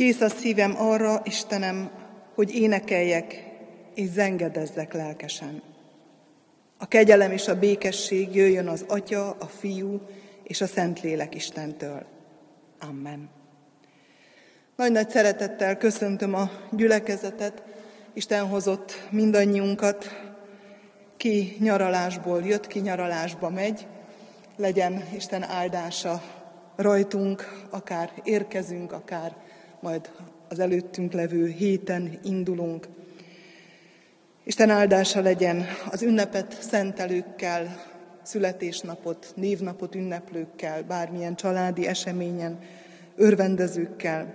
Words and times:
Kész 0.00 0.20
a 0.20 0.28
szívem 0.28 0.74
arra, 0.76 1.22
Istenem, 1.24 1.90
hogy 2.34 2.54
énekeljek 2.54 3.44
és 3.94 4.08
zengedezzek 4.08 4.92
lelkesen. 4.92 5.62
A 6.78 6.88
kegyelem 6.88 7.32
és 7.32 7.48
a 7.48 7.58
békesség 7.58 8.34
jöjjön 8.34 8.68
az 8.68 8.84
Atya, 8.88 9.30
a 9.30 9.46
Fiú 9.46 10.00
és 10.42 10.60
a 10.60 10.66
Szentlélek 10.66 11.34
Istentől. 11.34 12.06
Amen. 12.78 13.30
Nagy-nagy 14.76 15.10
szeretettel 15.10 15.76
köszöntöm 15.76 16.34
a 16.34 16.50
gyülekezetet, 16.70 17.62
Isten 18.12 18.46
hozott 18.46 19.06
mindannyiunkat, 19.10 20.08
ki 21.16 21.56
nyaralásból 21.58 22.42
jött, 22.42 22.66
ki 22.66 22.78
nyaralásba 22.78 23.50
megy, 23.50 23.86
legyen 24.56 25.04
Isten 25.16 25.42
áldása 25.42 26.22
rajtunk, 26.76 27.66
akár 27.70 28.12
érkezünk, 28.24 28.92
akár 28.92 29.36
majd 29.80 30.10
az 30.48 30.58
előttünk 30.58 31.12
levő 31.12 31.48
héten 31.48 32.18
indulunk. 32.22 32.88
Isten 34.44 34.70
áldása 34.70 35.20
legyen 35.20 35.64
az 35.90 36.02
ünnepet 36.02 36.56
szentelőkkel, 36.60 37.82
születésnapot, 38.22 39.32
névnapot 39.36 39.94
ünneplőkkel, 39.94 40.82
bármilyen 40.82 41.36
családi 41.36 41.86
eseményen, 41.86 42.58
örvendezőkkel, 43.16 44.34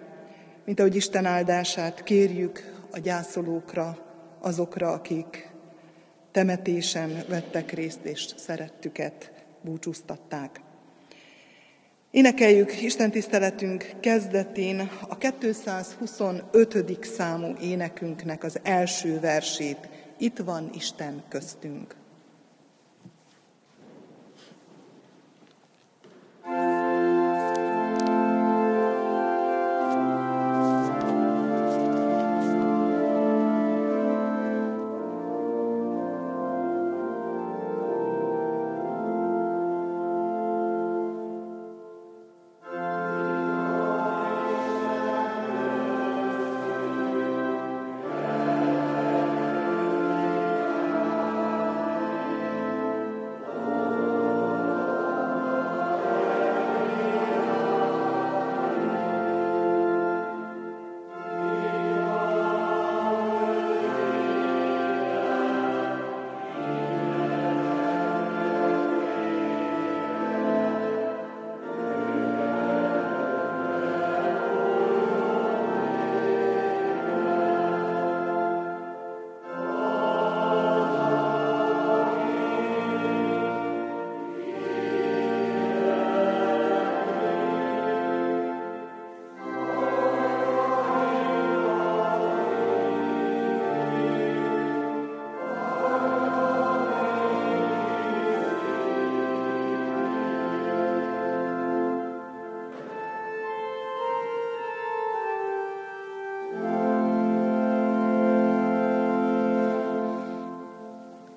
mint 0.65 0.79
ahogy 0.79 0.95
Isten 0.95 1.25
áldását 1.25 2.03
kérjük 2.03 2.85
a 2.91 2.99
gyászolókra, 2.99 3.97
azokra, 4.39 4.91
akik 4.91 5.49
temetésen 6.31 7.23
vettek 7.27 7.71
részt 7.71 8.03
és 8.03 8.27
szerettüket 8.35 9.31
búcsúztatták. 9.61 10.64
Énekeljük 12.15 12.81
Isten 12.81 13.11
tiszteletünk 13.11 13.91
kezdetén 13.99 14.89
a 15.07 15.17
225. 15.17 17.05
számú 17.05 17.55
énekünknek 17.61 18.43
az 18.43 18.59
első 18.63 19.19
versét. 19.19 19.89
Itt 20.17 20.37
van 20.37 20.69
Isten 20.73 21.23
köztünk. 21.29 21.95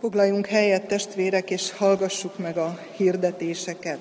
Foglaljunk 0.09 0.47
helyet, 0.47 0.87
testvérek, 0.87 1.51
és 1.51 1.73
hallgassuk 1.73 2.39
meg 2.39 2.57
a 2.57 2.79
hirdetéseket. 2.97 3.99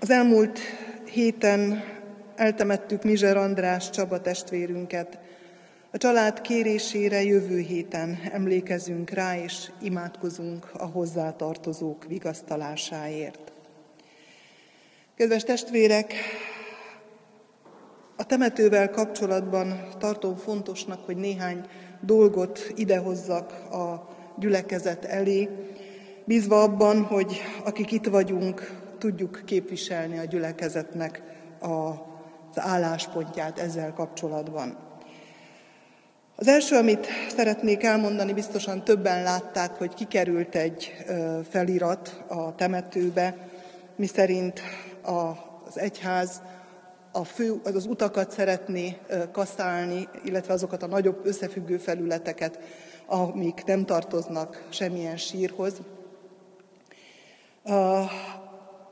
Az 0.00 0.10
elmúlt 0.10 0.58
héten 1.10 1.84
eltemettük 2.36 3.02
Mizser 3.02 3.36
András 3.36 3.90
Csaba 3.90 4.20
testvérünket. 4.20 5.18
A 5.90 5.96
család 5.96 6.40
kérésére 6.40 7.22
jövő 7.22 7.58
héten 7.58 8.20
emlékezünk 8.32 9.10
rá, 9.10 9.38
és 9.38 9.70
imádkozunk 9.82 10.70
a 10.72 10.86
hozzátartozók 10.86 12.04
vigasztalásáért. 12.04 13.52
Kedves 15.16 15.42
testvérek, 15.44 16.14
a 18.16 18.24
temetővel 18.24 18.90
kapcsolatban 18.90 19.88
tartom 19.98 20.36
fontosnak, 20.36 21.04
hogy 21.04 21.16
néhány 21.16 21.66
dolgot 22.00 22.72
idehozzak 22.74 23.52
a 23.72 24.08
gyülekezet 24.38 25.04
elé, 25.04 25.48
bízva 26.24 26.62
abban, 26.62 27.02
hogy 27.02 27.40
akik 27.64 27.92
itt 27.92 28.06
vagyunk, 28.06 28.84
tudjuk 28.98 29.42
képviselni 29.44 30.18
a 30.18 30.24
gyülekezetnek 30.24 31.22
az 31.60 32.60
álláspontját 32.60 33.58
ezzel 33.58 33.92
kapcsolatban. 33.92 34.76
Az 36.36 36.48
első, 36.48 36.76
amit 36.76 37.06
szeretnék 37.36 37.82
elmondani, 37.82 38.32
biztosan 38.32 38.84
többen 38.84 39.22
látták, 39.22 39.70
hogy 39.70 39.94
kikerült 39.94 40.54
egy 40.54 40.92
felirat 41.50 42.24
a 42.28 42.54
temetőbe, 42.54 43.48
miszerint 43.96 44.60
az 45.02 45.78
egyház 45.78 46.42
a 47.16 47.24
fő, 47.24 47.60
az, 47.64 47.86
utakat 47.86 48.30
szeretné 48.30 48.96
kaszálni, 49.32 50.08
illetve 50.24 50.52
azokat 50.52 50.82
a 50.82 50.86
nagyobb 50.86 51.26
összefüggő 51.26 51.76
felületeket, 51.78 52.58
amik 53.06 53.64
nem 53.64 53.84
tartoznak 53.84 54.66
semmilyen 54.70 55.16
sírhoz. 55.16 55.80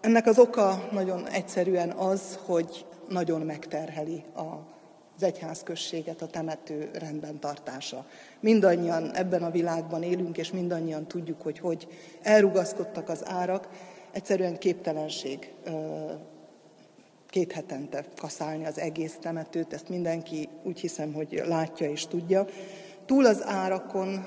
Ennek 0.00 0.26
az 0.26 0.38
oka 0.38 0.88
nagyon 0.92 1.28
egyszerűen 1.28 1.90
az, 1.90 2.38
hogy 2.44 2.86
nagyon 3.08 3.40
megterheli 3.40 4.24
az 4.34 5.22
egyházközséget 5.22 6.22
a 6.22 6.26
temető 6.26 6.90
rendben 6.92 7.38
tartása. 7.38 8.06
Mindannyian 8.40 9.14
ebben 9.14 9.42
a 9.42 9.50
világban 9.50 10.02
élünk, 10.02 10.36
és 10.36 10.50
mindannyian 10.50 11.06
tudjuk, 11.06 11.42
hogy 11.42 11.58
hogy 11.58 11.88
elrugaszkodtak 12.22 13.08
az 13.08 13.22
árak, 13.26 13.68
egyszerűen 14.12 14.58
képtelenség 14.58 15.52
két 17.34 17.52
hetente 17.52 18.04
kaszálni 18.16 18.66
az 18.66 18.78
egész 18.78 19.16
temetőt, 19.20 19.72
ezt 19.72 19.88
mindenki 19.88 20.48
úgy 20.62 20.80
hiszem, 20.80 21.12
hogy 21.12 21.42
látja 21.46 21.90
és 21.90 22.06
tudja. 22.06 22.46
Túl 23.06 23.26
az 23.26 23.42
árakon 23.44 24.26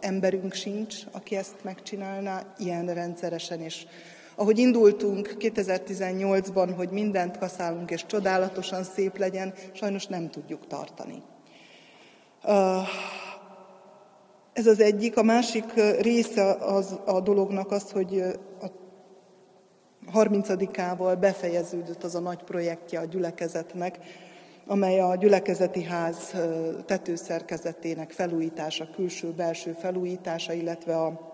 emberünk 0.00 0.52
sincs, 0.52 0.96
aki 1.12 1.36
ezt 1.36 1.54
megcsinálná 1.62 2.54
ilyen 2.58 2.94
rendszeresen, 2.94 3.60
és 3.60 3.86
ahogy 4.34 4.58
indultunk 4.58 5.36
2018-ban, 5.38 6.72
hogy 6.76 6.90
mindent 6.90 7.38
kaszálunk 7.38 7.90
és 7.90 8.06
csodálatosan 8.06 8.84
szép 8.84 9.16
legyen, 9.16 9.54
sajnos 9.72 10.06
nem 10.06 10.30
tudjuk 10.30 10.66
tartani. 10.66 11.22
Ez 14.52 14.66
az 14.66 14.80
egyik. 14.80 15.16
A 15.16 15.22
másik 15.22 15.72
része 16.00 16.50
az, 16.50 16.98
a 17.04 17.20
dolognak 17.20 17.70
az, 17.70 17.90
hogy 17.90 18.22
a 18.60 18.66
30-ával 20.14 21.16
befejeződött 21.20 22.04
az 22.04 22.14
a 22.14 22.20
nagy 22.20 22.42
projektje 22.42 22.98
a 22.98 23.04
gyülekezetnek, 23.04 23.98
amely 24.66 25.00
a 25.00 25.16
gyülekezeti 25.16 25.82
ház 25.82 26.34
tetőszerkezetének 26.86 28.10
felújítása, 28.10 28.90
külső-belső 28.94 29.72
felújítása, 29.72 30.52
illetve 30.52 30.96
a 30.96 31.32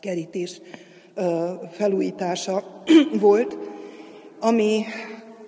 kerítés 0.00 0.60
felújítása 1.70 2.82
volt, 3.20 3.58
ami 4.40 4.84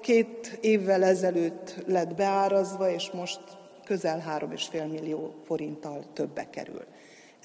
két 0.01 0.59
évvel 0.61 1.05
ezelőtt 1.05 1.85
lett 1.87 2.15
beárazva, 2.15 2.91
és 2.91 3.11
most 3.11 3.41
közel 3.85 4.25
3,5 4.41 4.91
millió 4.91 5.35
forinttal 5.45 6.05
többe 6.13 6.51
kerül. 6.51 6.85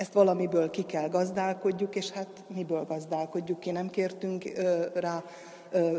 Ezt 0.03 0.13
valamiből 0.13 0.69
ki 0.69 0.83
kell 0.83 1.09
gazdálkodjuk, 1.09 1.95
és 1.95 2.09
hát 2.09 2.27
miből 2.47 2.85
gazdálkodjuk 2.85 3.59
ki, 3.59 3.71
nem 3.71 3.89
kértünk 3.89 4.43
rá 4.93 5.23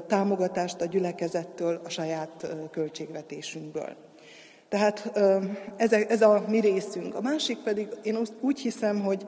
támogatást 0.07 0.81
a 0.81 0.85
gyülekezettől 0.85 1.81
a 1.85 1.89
saját 1.89 2.47
költségvetésünkből. 2.71 3.97
Tehát 4.69 5.19
ez 6.09 6.23
a, 6.23 6.45
mi 6.49 6.61
részünk. 6.61 7.15
A 7.15 7.21
másik 7.21 7.59
pedig, 7.59 7.89
én 8.03 8.19
úgy 8.41 8.61
hiszem, 8.61 9.01
hogy 9.03 9.27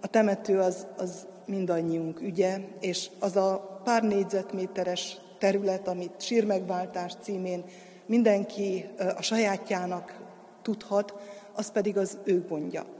a 0.00 0.06
temető 0.06 0.58
az, 0.58 0.86
az 0.96 1.26
mindannyiunk 1.46 2.20
ügye, 2.20 2.58
és 2.80 3.10
az 3.18 3.36
a 3.36 3.80
pár 3.84 4.02
négyzetméteres 4.02 5.16
terület, 5.38 5.88
amit 5.88 6.20
sírmegváltás 6.20 7.12
címén 7.22 7.64
mindenki 8.06 8.88
a 9.16 9.22
sajátjának 9.22 10.20
tudhat, 10.62 11.14
az 11.52 11.72
pedig 11.72 11.96
az 11.96 12.18
ő 12.24 12.44
gondja. 12.48 12.95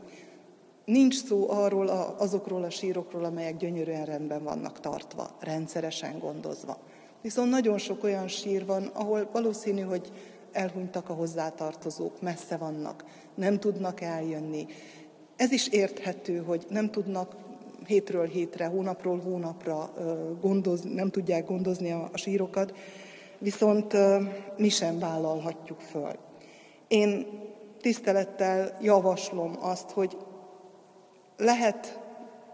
Nincs 0.86 1.24
szó 1.24 1.50
arról 1.50 1.88
a, 1.88 2.14
azokról 2.18 2.64
a 2.64 2.70
sírokról, 2.70 3.24
amelyek 3.24 3.56
gyönyörűen 3.56 4.04
rendben 4.04 4.42
vannak 4.42 4.80
tartva, 4.80 5.36
rendszeresen 5.40 6.18
gondozva. 6.18 6.78
Viszont 7.22 7.50
nagyon 7.50 7.78
sok 7.78 8.04
olyan 8.04 8.28
sír 8.28 8.66
van, 8.66 8.90
ahol 8.92 9.28
valószínű, 9.32 9.80
hogy 9.80 10.12
elhunytak 10.52 11.08
a 11.08 11.12
hozzátartozók, 11.12 12.20
messze 12.20 12.56
vannak, 12.56 13.04
nem 13.34 13.58
tudnak 13.58 14.00
eljönni. 14.00 14.66
Ez 15.36 15.52
is 15.52 15.68
érthető, 15.68 16.36
hogy 16.38 16.66
nem 16.68 16.90
tudnak 16.90 17.36
hétről 17.86 18.26
hétre, 18.26 18.66
hónapról 18.66 19.18
hónapra 19.18 19.92
gondozni, 20.40 20.94
nem 20.94 21.10
tudják 21.10 21.46
gondozni 21.46 21.92
a, 21.92 22.08
a 22.12 22.16
sírokat, 22.16 22.74
viszont 23.38 23.96
mi 24.56 24.68
sem 24.68 24.98
vállalhatjuk 24.98 25.80
föl. 25.80 26.12
Én 26.88 27.26
tisztelettel 27.80 28.78
javaslom 28.80 29.56
azt, 29.60 29.90
hogy 29.90 30.16
lehet 31.36 32.00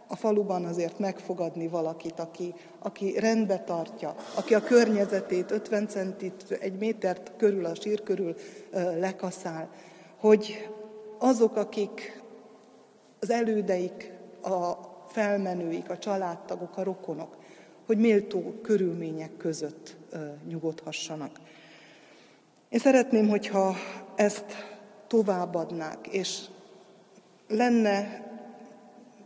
a 0.06 0.16
faluban 0.16 0.64
azért 0.64 0.98
megfogadni 0.98 1.68
valakit, 1.68 2.20
aki, 2.20 2.54
aki 2.78 3.18
rendbe 3.18 3.58
tartja, 3.58 4.14
aki 4.36 4.54
a 4.54 4.62
környezetét 4.62 5.50
50 5.50 5.88
centit, 5.88 6.56
egy 6.60 6.78
métert 6.78 7.32
körül, 7.36 7.64
a 7.64 7.74
sír 7.74 8.02
körül 8.02 8.34
lekaszál, 8.98 9.68
hogy 10.16 10.68
azok, 11.18 11.56
akik 11.56 12.22
az 13.20 13.30
elődeik, 13.30 14.12
a 14.42 14.72
felmenőik, 15.08 15.90
a 15.90 15.98
családtagok, 15.98 16.76
a 16.76 16.82
rokonok, 16.82 17.36
hogy 17.86 17.98
méltó 17.98 18.54
körülmények 18.62 19.36
között 19.36 19.96
nyugodhassanak. 20.48 21.40
Én 22.68 22.78
szeretném, 22.78 23.28
hogyha 23.28 23.76
ezt 24.14 24.44
továbbadnák, 25.06 26.06
és 26.06 26.40
lenne 27.48 28.30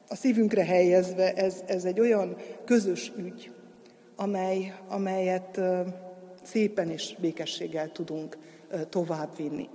a 0.09 0.15
szívünkre 0.15 0.65
helyezve 0.65 1.35
ez, 1.35 1.63
ez 1.67 1.85
egy 1.85 2.01
olyan 2.01 2.37
közös 2.65 3.13
ügy, 3.17 3.53
amely, 4.17 4.75
amelyet 4.89 5.61
szépen 6.43 6.91
és 6.91 7.17
békességgel 7.21 7.93
tudunk 7.93 8.39
továbbvinni. 8.89 9.69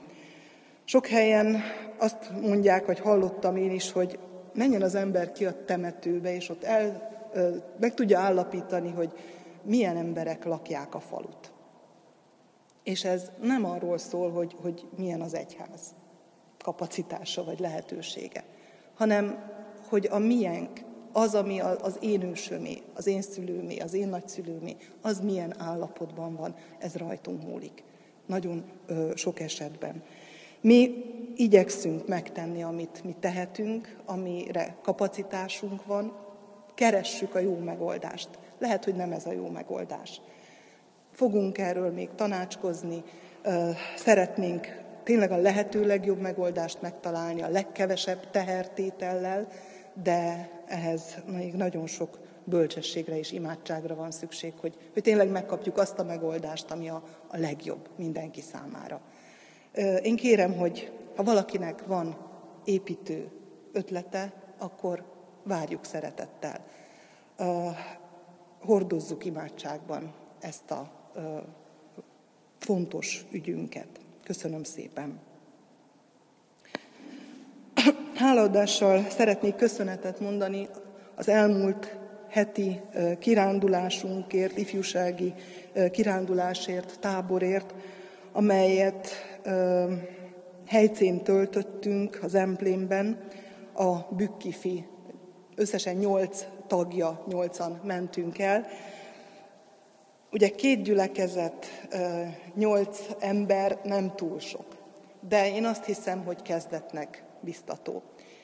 Sok 0.83 1.07
helyen 1.07 1.61
azt 1.97 2.31
mondják, 2.41 2.85
vagy 2.85 2.99
hallottam 2.99 3.55
én 3.55 3.71
is, 3.71 3.91
hogy 3.91 4.19
menjen 4.53 4.81
az 4.81 4.95
ember 4.95 5.31
ki 5.31 5.45
a 5.45 5.65
temetőbe, 5.65 6.35
és 6.35 6.49
ott 6.49 6.63
el, 6.63 7.09
meg 7.79 7.93
tudja 7.93 8.19
állapítani, 8.19 8.91
hogy 8.91 9.11
milyen 9.63 9.97
emberek 9.97 10.45
lakják 10.45 10.95
a 10.95 10.99
falut. 10.99 11.51
És 12.83 13.03
ez 13.03 13.31
nem 13.41 13.65
arról 13.65 13.97
szól, 13.97 14.31
hogy, 14.31 14.55
hogy 14.61 14.87
milyen 14.97 15.21
az 15.21 15.33
egyház 15.33 15.81
kapacitása 16.63 17.43
vagy 17.43 17.59
lehetősége, 17.59 18.43
hanem 18.93 19.43
hogy 19.91 20.07
a 20.11 20.17
miénk, 20.17 20.69
az, 21.11 21.35
ami 21.35 21.59
az 21.59 21.97
én 21.99 22.21
ősömé, 22.21 22.81
az 22.93 23.07
én 23.07 23.21
szülőmé, 23.21 23.77
az 23.77 23.93
én 23.93 24.07
nagyszülőmé, 24.07 24.75
az 25.01 25.19
milyen 25.19 25.55
állapotban 25.57 26.35
van, 26.35 26.55
ez 26.79 26.95
rajtunk 26.95 27.43
múlik. 27.43 27.83
Nagyon 28.25 28.63
ö, 28.87 29.11
sok 29.15 29.39
esetben. 29.39 30.03
Mi 30.61 31.05
igyekszünk 31.35 32.07
megtenni, 32.07 32.63
amit 32.63 33.01
mi 33.03 33.15
tehetünk, 33.19 33.97
amire 34.05 34.75
kapacitásunk 34.81 35.85
van, 35.85 36.13
keressük 36.73 37.35
a 37.35 37.39
jó 37.39 37.57
megoldást. 37.57 38.29
Lehet, 38.59 38.83
hogy 38.83 38.95
nem 38.95 39.11
ez 39.11 39.25
a 39.25 39.31
jó 39.31 39.49
megoldás. 39.49 40.21
Fogunk 41.11 41.57
erről 41.57 41.91
még 41.91 42.09
tanácskozni, 42.15 43.03
szeretnénk 43.95 44.81
tényleg 45.03 45.31
a 45.31 45.37
lehető 45.37 45.85
legjobb 45.85 46.19
megoldást 46.19 46.81
megtalálni, 46.81 47.41
a 47.41 47.49
legkevesebb 47.49 48.29
tehertétellel, 48.29 49.47
de 49.93 50.49
ehhez 50.67 51.17
még 51.25 51.53
nagyon 51.53 51.87
sok 51.87 52.19
bölcsességre 52.43 53.17
és 53.17 53.31
imádságra 53.31 53.95
van 53.95 54.11
szükség, 54.11 54.53
hogy, 54.59 54.77
hogy 54.93 55.01
tényleg 55.01 55.29
megkapjuk 55.29 55.77
azt 55.77 55.99
a 55.99 56.03
megoldást, 56.03 56.71
ami 56.71 56.89
a, 56.89 57.03
a 57.27 57.37
legjobb 57.37 57.89
mindenki 57.95 58.41
számára. 58.41 59.01
Én 60.01 60.15
kérem, 60.15 60.53
hogy 60.57 60.91
ha 61.15 61.23
valakinek 61.23 61.85
van 61.85 62.17
építő 62.65 63.31
ötlete, 63.71 64.33
akkor 64.57 65.03
várjuk 65.43 65.85
szeretettel. 65.85 66.65
Hordozzuk 68.61 69.25
imádságban 69.25 70.13
ezt 70.39 70.71
a 70.71 70.91
fontos 72.57 73.25
ügyünket. 73.31 73.87
Köszönöm 74.23 74.63
szépen. 74.63 75.19
Hálaadással 78.21 79.05
szeretnék 79.09 79.55
köszönetet 79.55 80.19
mondani 80.19 80.67
az 81.15 81.29
elmúlt 81.29 81.97
heti 82.29 82.81
kirándulásunkért, 83.19 84.57
ifjúsági 84.57 85.33
kirándulásért, 85.91 86.99
táborért, 86.99 87.73
amelyet 88.31 89.07
helycén 90.67 91.23
töltöttünk 91.23 92.19
az 92.23 92.35
Emplénben, 92.35 93.17
a 93.73 94.15
Bükkifi. 94.15 94.85
Összesen 95.55 95.95
nyolc 95.95 96.45
tagja, 96.67 97.23
nyolcan 97.27 97.79
mentünk 97.83 98.39
el. 98.39 98.67
Ugye 100.31 100.49
két 100.49 100.81
gyülekezet, 100.81 101.65
nyolc 102.55 102.99
ember 103.19 103.79
nem 103.83 104.15
túl 104.15 104.39
sok, 104.39 104.65
de 105.29 105.53
én 105.53 105.65
azt 105.65 105.85
hiszem, 105.85 106.23
hogy 106.25 106.41
kezdetnek 106.41 107.23
biztató. 107.39 108.01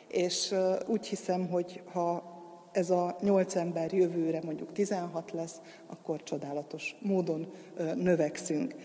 És 0.07 0.55
úgy 0.87 1.07
hiszem, 1.07 1.47
hogy 1.49 1.81
ha 1.91 2.35
ez 2.71 2.89
a 2.89 3.15
nyolc 3.21 3.55
ember 3.55 3.93
jövőre 3.93 4.39
mondjuk 4.43 4.71
16 4.71 5.31
lesz, 5.31 5.61
akkor 5.87 6.23
csodálatos 6.23 6.95
módon 7.01 7.51
növekszünk. 7.95 8.75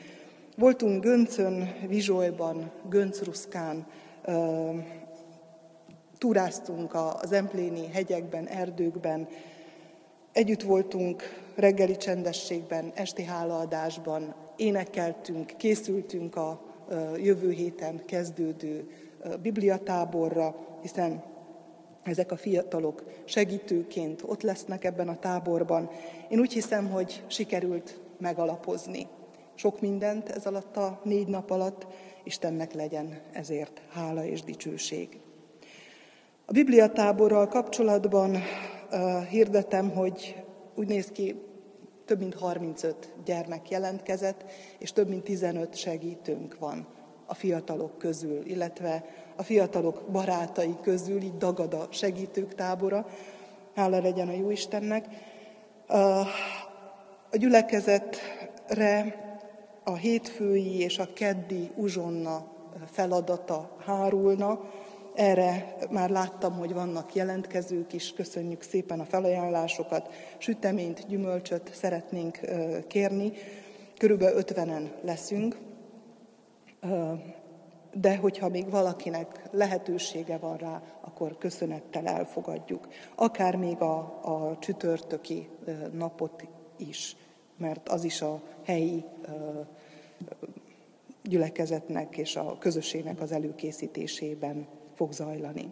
Voltunk 0.56 1.02
Göncön, 1.02 1.74
Vizsolyban, 1.88 2.70
Göncruszkán, 2.88 3.86
túráztunk 6.18 6.94
az 6.94 7.32
empléni 7.32 7.86
hegyekben, 7.86 8.46
erdőkben, 8.46 9.28
együtt 10.32 10.62
voltunk 10.62 11.22
reggeli 11.54 11.96
csendességben, 11.96 12.92
esti 12.94 13.22
hálaadásban, 13.22 14.34
énekeltünk, 14.56 15.52
készültünk 15.56 16.36
a 16.36 16.62
jövő 17.16 17.50
héten 17.50 18.04
kezdődő 18.06 18.90
bibliatáborra, 19.42 20.54
hiszen 20.82 21.22
ezek 22.02 22.32
a 22.32 22.36
fiatalok 22.36 23.04
segítőként 23.24 24.22
ott 24.26 24.42
lesznek 24.42 24.84
ebben 24.84 25.08
a 25.08 25.18
táborban. 25.18 25.90
Én 26.28 26.38
úgy 26.38 26.52
hiszem, 26.52 26.90
hogy 26.90 27.24
sikerült 27.26 28.00
megalapozni 28.18 29.08
sok 29.54 29.80
mindent 29.80 30.28
ez 30.28 30.46
alatt 30.46 30.76
a 30.76 31.00
négy 31.04 31.28
nap 31.28 31.50
alatt, 31.50 31.86
Istennek 32.24 32.72
legyen 32.72 33.20
ezért 33.32 33.82
hála 33.88 34.24
és 34.24 34.42
dicsőség. 34.42 35.20
A 36.44 36.52
Bibliatáborral 36.52 37.48
kapcsolatban 37.48 38.36
uh, 38.36 39.24
hirdetem, 39.24 39.90
hogy 39.90 40.44
úgy 40.74 40.88
néz 40.88 41.06
ki, 41.06 41.40
több 42.04 42.18
mint 42.18 42.34
35 42.34 43.12
gyermek 43.24 43.70
jelentkezett, 43.70 44.44
és 44.78 44.92
több 44.92 45.08
mint 45.08 45.24
15 45.24 45.74
segítőnk 45.74 46.58
van 46.58 46.86
a 47.26 47.34
fiatalok 47.34 47.98
közül, 47.98 48.46
illetve 48.46 49.04
a 49.42 49.44
fiatalok 49.44 50.02
barátai 50.12 50.76
közül, 50.82 51.22
így 51.22 51.36
dagad 51.36 51.74
a 51.74 51.86
segítők 51.90 52.54
tábora. 52.54 53.06
Hála 53.74 54.00
legyen 54.00 54.28
a 54.28 54.32
Jóistennek. 54.32 55.06
A 57.30 57.36
gyülekezetre 57.36 59.16
a 59.84 59.94
hétfői 59.94 60.78
és 60.78 60.98
a 60.98 61.12
keddi 61.12 61.70
uzsonna 61.76 62.46
feladata 62.90 63.76
hárulna. 63.86 64.60
Erre 65.14 65.76
már 65.90 66.10
láttam, 66.10 66.58
hogy 66.58 66.72
vannak 66.72 67.14
jelentkezők 67.14 67.92
is, 67.92 68.12
köszönjük 68.12 68.62
szépen 68.62 69.00
a 69.00 69.04
felajánlásokat. 69.04 70.08
Süteményt, 70.38 71.06
gyümölcsöt 71.08 71.70
szeretnénk 71.74 72.40
kérni. 72.86 73.32
Körülbelül 73.98 74.38
ötvenen 74.38 74.92
leszünk 75.00 75.58
de 77.92 78.16
hogyha 78.16 78.48
még 78.48 78.70
valakinek 78.70 79.48
lehetősége 79.50 80.36
van 80.38 80.56
rá, 80.56 80.82
akkor 81.00 81.38
köszönettel 81.38 82.06
elfogadjuk. 82.06 82.88
Akár 83.14 83.56
még 83.56 83.80
a, 83.80 83.98
a 84.22 84.56
csütörtöki 84.58 85.48
napot 85.92 86.46
is 86.76 87.16
mert 87.62 87.88
az 87.88 88.04
is 88.04 88.22
a 88.22 88.40
helyi 88.64 89.04
gyülekezetnek 91.22 92.16
és 92.16 92.36
a 92.36 92.56
közösségnek 92.58 93.20
az 93.20 93.32
előkészítésében 93.32 94.66
fog 94.94 95.12
zajlani. 95.12 95.70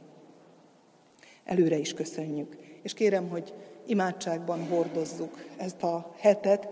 Előre 1.44 1.76
is 1.76 1.94
köszönjük, 1.94 2.56
és 2.82 2.94
kérem, 2.94 3.28
hogy 3.28 3.54
imádságban 3.86 4.66
hordozzuk 4.66 5.44
ezt 5.56 5.82
a 5.82 6.14
hetet, 6.18 6.68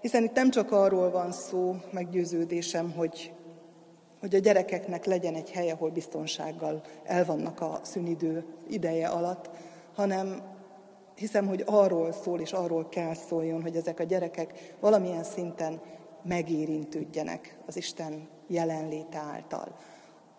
hiszen 0.00 0.24
itt 0.24 0.34
nem 0.34 0.50
csak 0.50 0.72
arról 0.72 1.10
van 1.10 1.32
szó, 1.32 1.76
meggyőződésem, 1.90 2.92
hogy, 2.92 3.32
hogy 4.20 4.34
a 4.34 4.38
gyerekeknek 4.38 5.04
legyen 5.04 5.34
egy 5.34 5.50
hely, 5.50 5.70
ahol 5.70 5.90
biztonsággal 5.90 6.82
elvannak 7.04 7.60
a 7.60 7.80
szünidő 7.82 8.44
ideje 8.68 9.08
alatt, 9.08 9.50
hanem 9.94 10.42
hiszem, 11.14 11.46
hogy 11.46 11.62
arról 11.66 12.12
szól 12.12 12.40
és 12.40 12.52
arról 12.52 12.88
kell 12.88 13.14
szóljon, 13.14 13.62
hogy 13.62 13.76
ezek 13.76 14.00
a 14.00 14.04
gyerekek 14.04 14.74
valamilyen 14.80 15.24
szinten 15.24 15.80
megérintődjenek 16.22 17.58
az 17.66 17.76
Isten 17.76 18.28
jelenléte 18.46 19.18
által. 19.18 19.76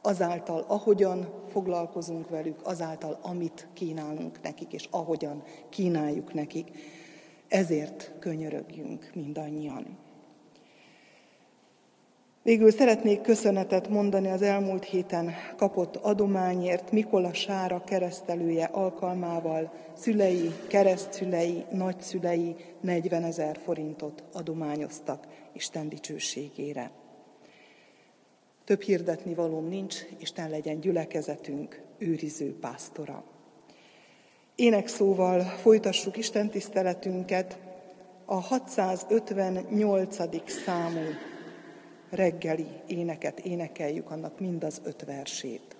Azáltal, 0.01 0.65
ahogyan 0.67 1.43
foglalkozunk 1.47 2.29
velük, 2.29 2.59
azáltal, 2.63 3.19
amit 3.21 3.67
kínálunk 3.73 4.41
nekik, 4.41 4.73
és 4.73 4.87
ahogyan 4.91 5.43
kínáljuk 5.69 6.33
nekik. 6.33 6.71
Ezért 7.47 8.11
könyörögjünk 8.19 9.11
mindannyian. 9.13 9.97
Végül 12.49 12.71
szeretnék 12.71 13.21
köszönetet 13.21 13.89
mondani 13.89 14.27
az 14.27 14.41
elmúlt 14.41 14.83
héten 14.83 15.33
kapott 15.57 15.95
adományért 15.95 16.91
Mikola 16.91 17.33
Sára 17.33 17.83
keresztelője 17.83 18.65
alkalmával 18.65 19.73
szülei, 19.93 20.51
keresztszülei, 20.67 21.65
nagyszülei 21.71 22.55
40 22.81 23.23
ezer 23.23 23.59
forintot 23.63 24.23
adományoztak 24.33 25.27
Isten 25.53 25.89
dicsőségére. 25.89 26.91
Több 28.65 28.81
hirdetni 28.81 29.33
valóm 29.33 29.67
nincs, 29.67 29.95
Isten 30.19 30.49
legyen 30.49 30.79
gyülekezetünk, 30.79 31.81
őriző 31.97 32.57
pásztora. 32.59 33.23
Énekszóval 34.55 35.41
folytassuk 35.41 36.17
Isten 36.17 36.49
tiszteletünket, 36.49 37.59
a 38.25 38.39
658. 38.39 40.15
számú 40.65 41.01
reggeli 42.09 42.67
éneket 42.87 43.39
énekeljük, 43.39 44.11
annak 44.11 44.39
mind 44.39 44.63
az 44.63 44.81
öt 44.83 45.05
versét. 45.05 45.75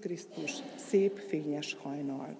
Krisztus, 0.00 0.52
szép 0.76 1.18
fényes 1.18 1.76
hajnal. 1.82 2.36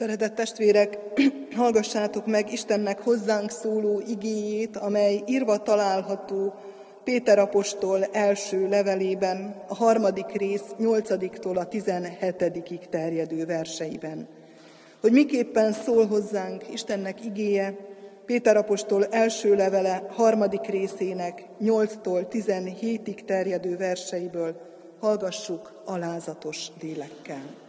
Szeretett 0.00 0.34
testvérek, 0.34 0.98
hallgassátok 1.56 2.26
meg 2.26 2.52
Istennek 2.52 3.00
hozzánk 3.00 3.50
szóló 3.50 4.02
igéjét, 4.08 4.76
amely 4.76 5.22
írva 5.26 5.62
található 5.62 6.54
Péter 7.04 7.38
apostol 7.38 8.04
első 8.04 8.68
levelében, 8.68 9.64
a 9.68 9.74
harmadik 9.74 10.32
rész 10.32 10.64
nyolcadiktól 10.78 11.56
a 11.56 11.68
tizenhetedikig 11.68 12.78
terjedő 12.88 13.46
verseiben. 13.46 14.28
Hogy 15.00 15.12
miképpen 15.12 15.72
szól 15.72 16.06
hozzánk 16.06 16.72
Istennek 16.72 17.24
igéje, 17.24 17.76
Péter 18.26 18.56
apostol 18.56 19.06
első 19.06 19.54
levele 19.54 20.06
harmadik 20.10 20.66
részének 20.66 21.44
8-tól 21.62 22.26
17-ig 22.30 23.24
terjedő 23.24 23.76
verseiből 23.76 24.60
hallgassuk 25.00 25.82
alázatos 25.84 26.66
lélekkel. 26.80 27.68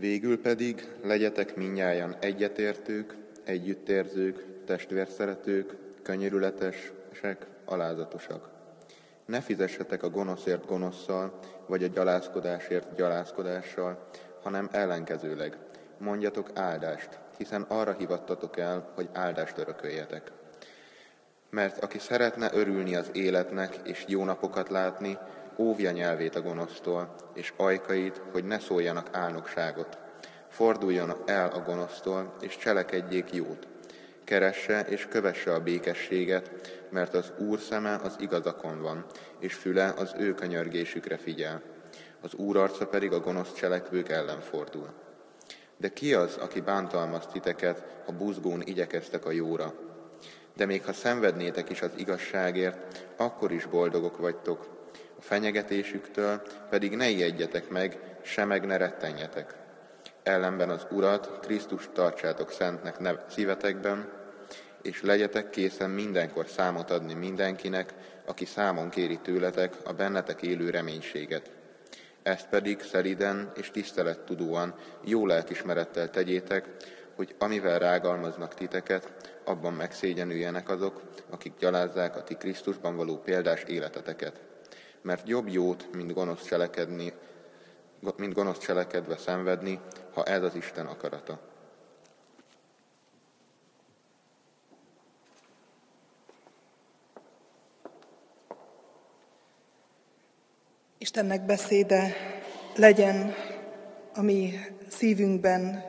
Végül 0.00 0.40
pedig 0.40 0.88
legyetek 1.02 1.56
minnyáján 1.56 2.16
egyetértők, 2.20 3.14
együttérzők, 3.44 4.44
testvérszeretők, 4.64 5.76
könyörületesek, 6.02 7.46
alázatosak. 7.64 8.48
Ne 9.24 9.40
fizessetek 9.40 10.02
a 10.02 10.10
gonoszért 10.10 10.66
gonoszszal, 10.66 11.38
vagy 11.66 11.84
a 11.84 11.86
gyalázkodásért 11.86 12.94
gyalázkodással, 12.94 14.08
hanem 14.42 14.68
ellenkezőleg. 14.72 15.56
Mondjatok 15.98 16.50
áldást, 16.54 17.18
hiszen 17.36 17.62
arra 17.62 17.92
hivattatok 17.92 18.58
el, 18.58 18.92
hogy 18.94 19.08
áldást 19.12 19.58
örököljetek. 19.58 20.32
Mert 21.50 21.82
aki 21.82 21.98
szeretne 21.98 22.50
örülni 22.52 22.96
az 22.96 23.10
életnek 23.12 23.80
és 23.84 24.04
jó 24.08 24.24
napokat 24.24 24.68
látni, 24.68 25.18
óvja 25.60 25.90
nyelvét 25.90 26.36
a 26.36 26.42
gonosztól, 26.42 27.14
és 27.34 27.52
ajkait, 27.56 28.22
hogy 28.32 28.44
ne 28.44 28.58
szóljanak 28.58 29.08
álnokságot. 29.12 29.98
Forduljon 30.48 31.14
el 31.26 31.48
a 31.48 31.62
gonosztól, 31.62 32.34
és 32.40 32.56
cselekedjék 32.56 33.34
jót. 33.34 33.68
Keresse 34.24 34.80
és 34.80 35.06
kövesse 35.10 35.52
a 35.52 35.62
békességet, 35.62 36.50
mert 36.90 37.14
az 37.14 37.32
Úr 37.38 37.58
szeme 37.58 37.94
az 37.94 38.16
igazakon 38.20 38.82
van, 38.82 39.04
és 39.38 39.54
füle 39.54 39.94
az 39.96 40.14
ő 40.18 40.34
könyörgésükre 40.34 41.16
figyel. 41.16 41.62
Az 42.20 42.34
Úr 42.34 42.56
arca 42.56 42.86
pedig 42.86 43.12
a 43.12 43.20
gonosz 43.20 43.54
cselekvők 43.54 44.08
ellen 44.08 44.40
fordul. 44.40 44.88
De 45.76 45.88
ki 45.88 46.14
az, 46.14 46.36
aki 46.36 46.60
bántalmaz 46.60 47.26
titeket, 47.26 47.84
ha 48.06 48.12
buzgón 48.12 48.62
igyekeztek 48.64 49.24
a 49.24 49.30
jóra? 49.30 49.74
De 50.56 50.66
még 50.66 50.84
ha 50.84 50.92
szenvednétek 50.92 51.70
is 51.70 51.82
az 51.82 51.90
igazságért, 51.96 53.06
akkor 53.16 53.52
is 53.52 53.66
boldogok 53.66 54.18
vagytok. 54.18 54.79
A 55.20 55.22
fenyegetésüktől 55.22 56.42
pedig 56.70 56.96
ne 56.96 57.08
ijedjetek 57.08 57.68
meg, 57.68 57.98
se 58.22 58.44
meg 58.44 58.66
ne 58.66 58.76
rettenjetek. 58.76 59.54
Ellenben 60.22 60.70
az 60.70 60.86
Urat, 60.90 61.38
Krisztus 61.40 61.88
tartsátok 61.92 62.50
szentnek 62.50 62.98
nev 62.98 63.16
szívetekben, 63.28 64.12
és 64.82 65.02
legyetek 65.02 65.50
készen 65.50 65.90
mindenkor 65.90 66.46
számot 66.46 66.90
adni 66.90 67.14
mindenkinek, 67.14 67.94
aki 68.26 68.44
számon 68.44 68.88
kéri 68.88 69.18
tőletek 69.18 69.74
a 69.84 69.92
bennetek 69.92 70.42
élő 70.42 70.70
reménységet. 70.70 71.50
Ezt 72.22 72.48
pedig 72.48 72.80
szeliden 72.80 73.52
és 73.56 73.70
tisztelettudóan, 73.70 74.74
jó 75.04 75.26
lelkismerettel 75.26 76.10
tegyétek, 76.10 76.68
hogy 77.14 77.34
amivel 77.38 77.78
rágalmaznak 77.78 78.54
titeket, 78.54 79.32
abban 79.44 79.72
megszégyenüljenek 79.72 80.68
azok, 80.68 81.02
akik 81.30 81.52
gyalázzák 81.58 82.16
a 82.16 82.22
ti 82.22 82.34
Krisztusban 82.34 82.96
való 82.96 83.16
példás 83.16 83.62
életeteket. 83.62 84.48
Mert 85.02 85.28
jobb 85.28 85.48
jót, 85.48 85.88
mint 85.92 86.12
gonosz 86.12 86.44
cselekedni, 86.44 87.12
mint 88.16 88.34
gonosz 88.34 88.58
cselekedve 88.58 89.16
szenvedni, 89.16 89.80
ha 90.12 90.24
ez 90.24 90.42
az 90.42 90.54
Isten 90.54 90.86
akarata. 90.86 91.40
Istennek 100.98 101.46
beszéde 101.46 102.16
legyen 102.76 103.34
a 104.14 104.22
mi 104.22 104.54
szívünkben, 104.88 105.84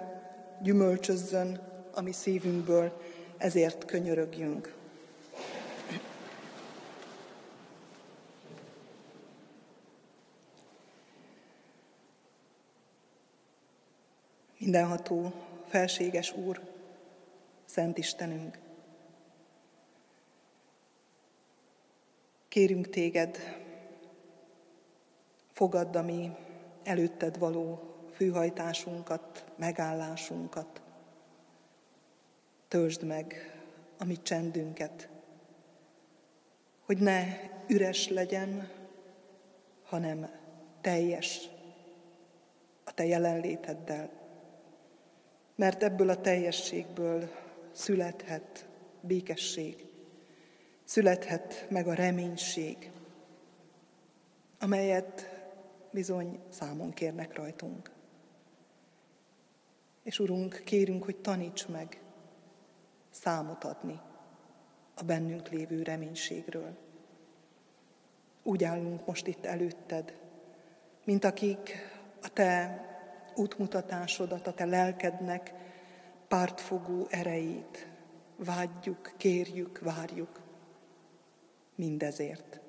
gyümölcsözzön 0.62 1.60
a 1.94 2.02
mi 2.02 2.12
szívünkből, 2.12 3.02
ezért 3.38 3.86
könyörögjünk. 3.86 4.74
Mindenható, 14.72 15.34
felséges 15.68 16.36
Úr, 16.36 16.62
Szent 17.66 17.98
Istenünk, 17.98 18.60
kérünk 22.48 22.90
téged, 22.90 23.38
fogadd 25.52 25.98
a 25.98 26.02
mi 26.02 26.32
előtted 26.84 27.38
való 27.38 27.82
főhajtásunkat, 28.12 29.46
megállásunkat. 29.56 30.82
Töltsd 32.68 33.04
meg 33.04 33.56
a 33.98 34.06
mi 34.06 34.22
csendünket, 34.22 35.10
hogy 36.86 36.98
ne 36.98 37.24
üres 37.68 38.08
legyen, 38.08 38.70
hanem 39.84 40.30
teljes 40.82 41.50
a 42.84 42.94
Te 42.94 43.06
jelenléteddel. 43.06 44.21
Mert 45.62 45.84
ebből 45.84 46.10
a 46.10 46.22
teljességből 46.22 47.30
születhet 47.72 48.68
békesség, 49.02 49.86
születhet 50.84 51.68
meg 51.70 51.88
a 51.88 51.94
reménység, 51.94 52.92
amelyet 54.60 55.30
bizony 55.92 56.40
számon 56.50 56.92
kérnek 56.92 57.36
rajtunk. 57.36 57.92
És 60.04 60.20
Urunk, 60.20 60.62
kérünk, 60.66 61.04
hogy 61.04 61.18
taníts 61.18 61.68
meg 61.68 62.02
számot 63.10 63.64
adni 63.64 64.00
a 64.96 65.04
bennünk 65.04 65.50
lévő 65.50 65.84
reménységről. 65.84 66.78
Úgy 68.44 68.64
állunk 68.64 69.06
most 69.06 69.28
itt 69.28 69.46
előtted, 69.46 70.18
mint 71.04 71.24
akik 71.24 71.72
a 72.22 72.30
Te 72.30 72.86
útmutatásodat, 73.36 74.48
a 74.48 74.54
Te 74.54 74.66
lelkednek 74.66 75.54
pártfogó 76.28 77.08
erejét 77.10 77.88
vágyjuk, 78.36 79.14
kérjük, 79.18 79.80
várjuk 79.80 80.42
mindezért. 81.76 82.60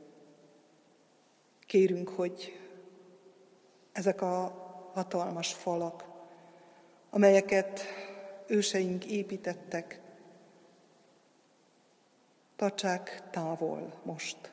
Kérünk, 1.66 2.08
hogy 2.08 2.60
ezek 3.92 4.20
a 4.22 4.60
hatalmas 4.92 5.54
falak, 5.54 6.04
amelyeket 7.10 7.80
őseink 8.46 9.04
építettek, 9.04 10.00
tartsák 12.56 13.22
távol 13.30 14.00
most 14.02 14.52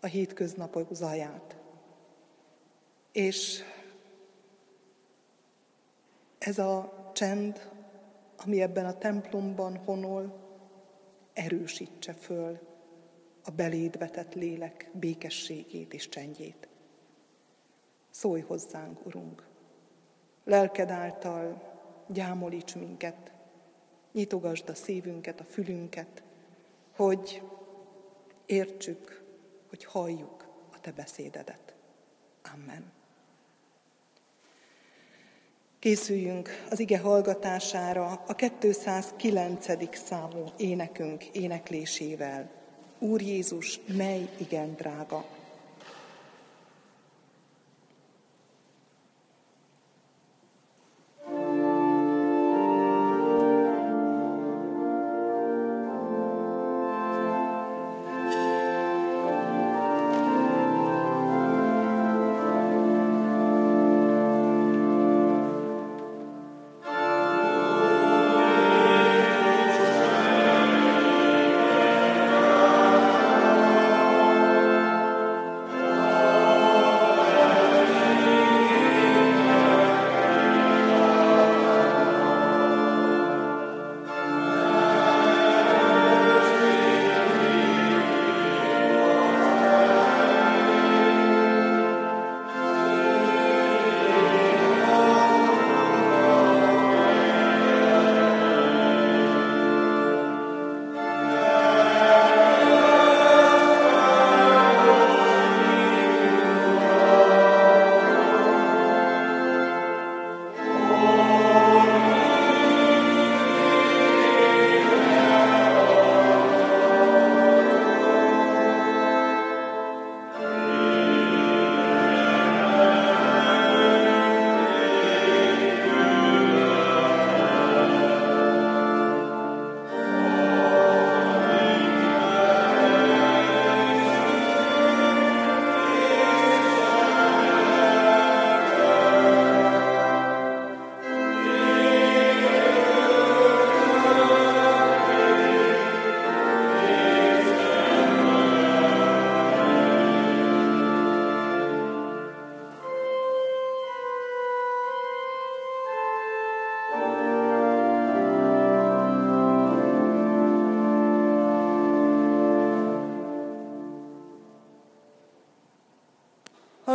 a 0.00 0.06
hétköznapok 0.06 0.94
zaját. 0.94 1.56
És 3.12 3.62
ez 6.40 6.58
a 6.58 6.92
csend, 7.12 7.70
ami 8.36 8.62
ebben 8.62 8.86
a 8.86 8.98
templomban 8.98 9.76
honol, 9.76 10.38
erősítse 11.32 12.12
föl 12.12 12.58
a 13.44 13.50
beléd 13.50 13.98
vetett 13.98 14.34
lélek 14.34 14.90
békességét 14.92 15.94
és 15.94 16.08
csendjét. 16.08 16.68
Szólj 18.10 18.40
hozzánk, 18.40 19.06
Urunk! 19.06 19.48
Lelked 20.44 20.90
által 20.90 21.62
gyámolíts 22.08 22.74
minket, 22.74 23.32
nyitogasd 24.12 24.68
a 24.68 24.74
szívünket, 24.74 25.40
a 25.40 25.44
fülünket, 25.44 26.22
hogy 26.96 27.42
értsük, 28.46 29.24
hogy 29.68 29.84
halljuk 29.84 30.48
a 30.72 30.80
Te 30.80 30.92
beszédedet. 30.92 31.74
Amen. 32.54 32.99
Készüljünk 35.80 36.66
az 36.70 36.80
ige 36.80 36.98
hallgatására 36.98 38.22
a 38.26 38.34
209. 38.34 39.66
számú 39.96 40.44
énekünk 40.56 41.24
éneklésével. 41.24 42.50
Úr 42.98 43.20
Jézus, 43.20 43.80
mely 43.96 44.28
igen 44.38 44.74
drága! 44.74 45.39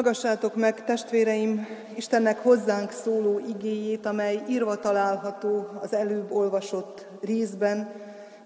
Hallgassátok 0.05 0.55
meg, 0.55 0.83
testvéreim, 0.83 1.67
Istennek 1.95 2.37
hozzánk 2.39 2.91
szóló 2.91 3.39
igéjét, 3.47 4.05
amely 4.05 4.41
írva 4.47 4.75
található 4.75 5.67
az 5.81 5.93
előbb 5.93 6.31
olvasott 6.31 7.07
részben, 7.21 7.91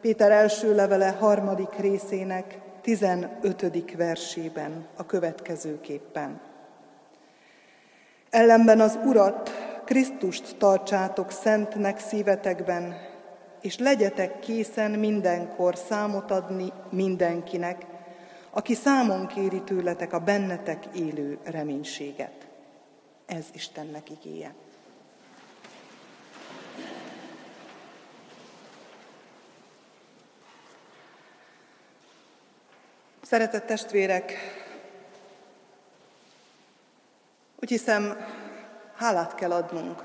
Péter 0.01 0.31
első 0.31 0.75
levele 0.75 1.07
harmadik 1.19 1.75
részének 1.79 2.59
15. 2.81 3.95
versében 3.97 4.85
a 4.95 5.05
következőképpen. 5.05 6.41
Ellenben 8.29 8.79
az 8.79 8.99
Urat, 9.05 9.49
Krisztust 9.85 10.55
tartsátok 10.57 11.31
szentnek 11.31 11.99
szívetekben, 11.99 12.95
és 13.61 13.77
legyetek 13.77 14.39
készen 14.39 14.91
mindenkor 14.91 15.75
számot 15.75 16.31
adni 16.31 16.73
mindenkinek, 16.89 17.85
aki 18.49 18.73
számon 18.73 19.27
kéri 19.27 19.61
tőletek 19.61 20.13
a 20.13 20.19
bennetek 20.19 20.85
élő 20.93 21.39
reménységet. 21.43 22.47
Ez 23.25 23.45
Istennek 23.53 24.09
igéje. 24.09 24.53
Szeretett 33.21 33.65
testvérek, 33.65 34.33
úgy 37.61 37.69
hiszem, 37.69 38.17
hálát 38.95 39.35
kell 39.35 39.51
adnunk 39.51 40.03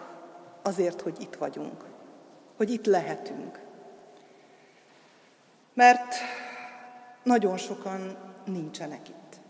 azért, 0.62 1.00
hogy 1.00 1.20
itt 1.20 1.34
vagyunk, 1.34 1.84
hogy 2.56 2.70
itt 2.70 2.86
lehetünk. 2.86 3.60
Mert 5.74 6.14
nagyon 7.22 7.56
sokan 7.56 8.16
nincsenek 8.46 9.08
itt. 9.08 9.40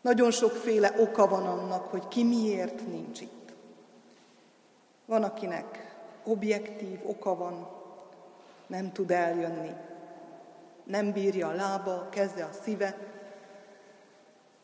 Nagyon 0.00 0.30
sokféle 0.30 0.94
oka 0.98 1.28
van 1.28 1.46
annak, 1.46 1.86
hogy 1.86 2.08
ki 2.08 2.24
miért 2.24 2.86
nincs 2.86 3.20
itt. 3.20 3.52
Van, 5.04 5.22
akinek 5.22 5.96
objektív 6.24 7.00
oka 7.08 7.36
van, 7.36 7.68
nem 8.66 8.92
tud 8.92 9.10
eljönni, 9.10 9.74
nem 10.84 11.12
bírja 11.12 11.48
a 11.48 11.54
lába, 11.54 11.94
a 11.94 12.08
keze, 12.08 12.44
a 12.44 12.52
szíve. 12.62 12.96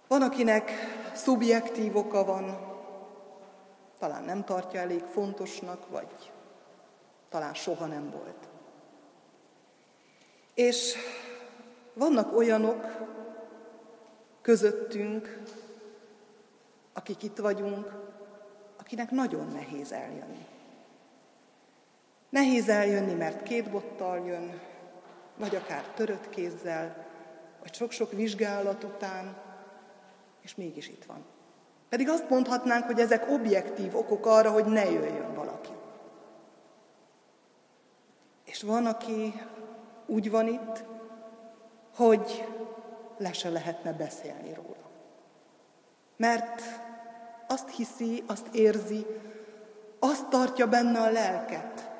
Van, 0.09 0.23
akinek 0.23 0.71
szubjektív 1.15 1.97
oka 1.97 2.25
van, 2.25 2.59
talán 3.99 4.25
nem 4.25 4.45
tartja 4.45 4.81
elég 4.81 5.03
fontosnak, 5.03 5.89
vagy 5.89 6.33
talán 7.29 7.55
soha 7.55 7.87
nem 7.87 8.11
volt. 8.11 8.49
És 10.55 10.97
vannak 11.95 12.37
olyanok 12.37 12.87
közöttünk, 14.43 15.43
akik 16.93 17.23
itt 17.23 17.39
vagyunk, 17.39 17.93
akinek 18.79 19.11
nagyon 19.11 19.47
nehéz 19.47 19.93
eljönni. 19.93 20.47
Nehéz 22.29 22.69
eljönni, 22.69 23.15
mert 23.15 23.43
két 23.43 23.71
bottal 23.71 24.27
jön, 24.27 24.61
vagy 25.37 25.57
akár 25.57 25.85
törött 25.85 26.29
kézzel, 26.29 27.07
vagy 27.61 27.75
sok-sok 27.75 28.13
vizsgálat 28.13 28.85
után, 28.85 29.37
és 30.43 30.55
mégis 30.55 30.89
itt 30.89 31.05
van. 31.05 31.25
Pedig 31.89 32.09
azt 32.09 32.31
mondhatnánk, 32.31 32.85
hogy 32.85 32.99
ezek 33.01 33.31
objektív 33.31 33.97
okok 33.97 34.27
arra, 34.27 34.51
hogy 34.51 34.65
ne 34.65 34.91
jöjjön 34.91 35.35
valaki. 35.35 35.71
És 38.45 38.63
van, 38.63 38.87
aki 38.87 39.43
úgy 40.07 40.31
van 40.31 40.47
itt, 40.47 40.85
hogy 42.01 42.49
le 43.17 43.33
se 43.33 43.49
lehetne 43.51 43.93
beszélni 43.93 44.55
róla. 44.55 44.91
Mert 46.17 46.63
azt 47.49 47.69
hiszi, 47.69 48.23
azt 48.27 48.47
érzi, 48.53 49.07
azt 49.99 50.29
tartja 50.29 50.67
benne 50.67 51.01
a 51.01 51.11
lelket, 51.11 51.91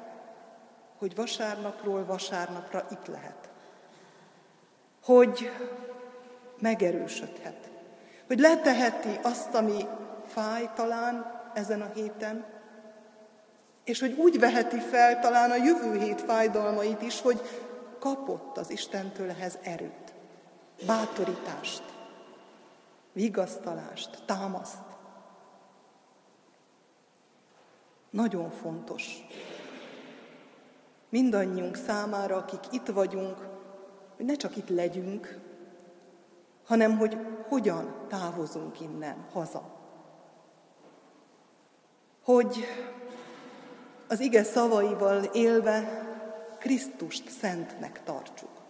hogy 0.99 1.15
vasárnapról 1.15 2.05
vasárnapra 2.05 2.87
itt 2.91 3.07
lehet. 3.07 3.49
Hogy 5.05 5.51
megerősödhet. 6.59 7.71
Hogy 8.27 8.39
leteheti 8.39 9.19
azt, 9.23 9.55
ami 9.55 9.87
fáj 10.27 10.71
talán 10.75 11.43
ezen 11.55 11.81
a 11.81 11.91
héten, 11.95 12.45
és 13.85 14.01
hogy 14.01 14.13
úgy 14.13 14.39
veheti 14.39 14.79
fel 14.79 15.21
talán 15.21 15.51
a 15.51 15.57
jövő 15.57 15.99
hét 15.99 16.21
fájdalmait 16.21 17.03
is, 17.03 17.21
hogy 17.21 17.41
kapott 18.01 18.57
az 18.57 18.71
Istentől 18.71 19.31
ehhez 19.31 19.59
erőt, 19.63 20.15
bátorítást, 20.87 21.83
vigasztalást, 23.13 24.23
támaszt. 24.27 24.83
Nagyon 28.11 28.51
fontos 28.51 29.27
mindannyiunk 31.09 31.77
számára, 31.77 32.37
akik 32.37 32.61
itt 32.71 32.87
vagyunk, 32.87 33.49
hogy 34.17 34.25
ne 34.25 34.35
csak 34.35 34.57
itt 34.57 34.69
legyünk, 34.69 35.39
hanem 36.65 36.99
hogy 36.99 37.17
hogyan 37.49 38.07
távozunk 38.09 38.81
innen 38.81 39.27
haza. 39.33 39.79
Hogy 42.25 42.65
az 44.09 44.21
ige 44.21 44.43
szavaival 44.43 45.25
élve 45.25 46.10
Krisztust 46.61 47.29
szentnek 47.29 48.03
tartsuk. 48.05 48.61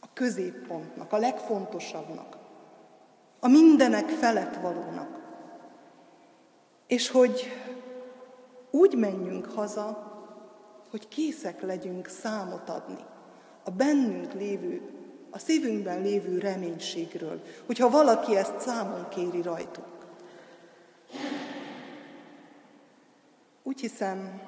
A 0.00 0.06
középpontnak, 0.12 1.12
a 1.12 1.16
legfontosabbnak, 1.16 2.36
a 3.40 3.48
mindenek 3.48 4.08
felett 4.08 4.56
valónak. 4.56 5.08
És 6.86 7.08
hogy 7.10 7.48
úgy 8.70 8.94
menjünk 8.94 9.46
haza, 9.46 10.14
hogy 10.90 11.08
készek 11.08 11.62
legyünk 11.62 12.06
számot 12.06 12.68
adni 12.68 13.04
a 13.64 13.70
bennünk 13.70 14.32
lévő, 14.32 14.90
a 15.30 15.38
szívünkben 15.38 16.02
lévő 16.02 16.38
reménységről, 16.38 17.42
hogyha 17.66 17.90
valaki 17.90 18.36
ezt 18.36 18.60
számon 18.60 19.08
kéri 19.08 19.42
rajtunk. 19.42 19.86
Úgy 23.62 23.80
hiszem, 23.80 24.40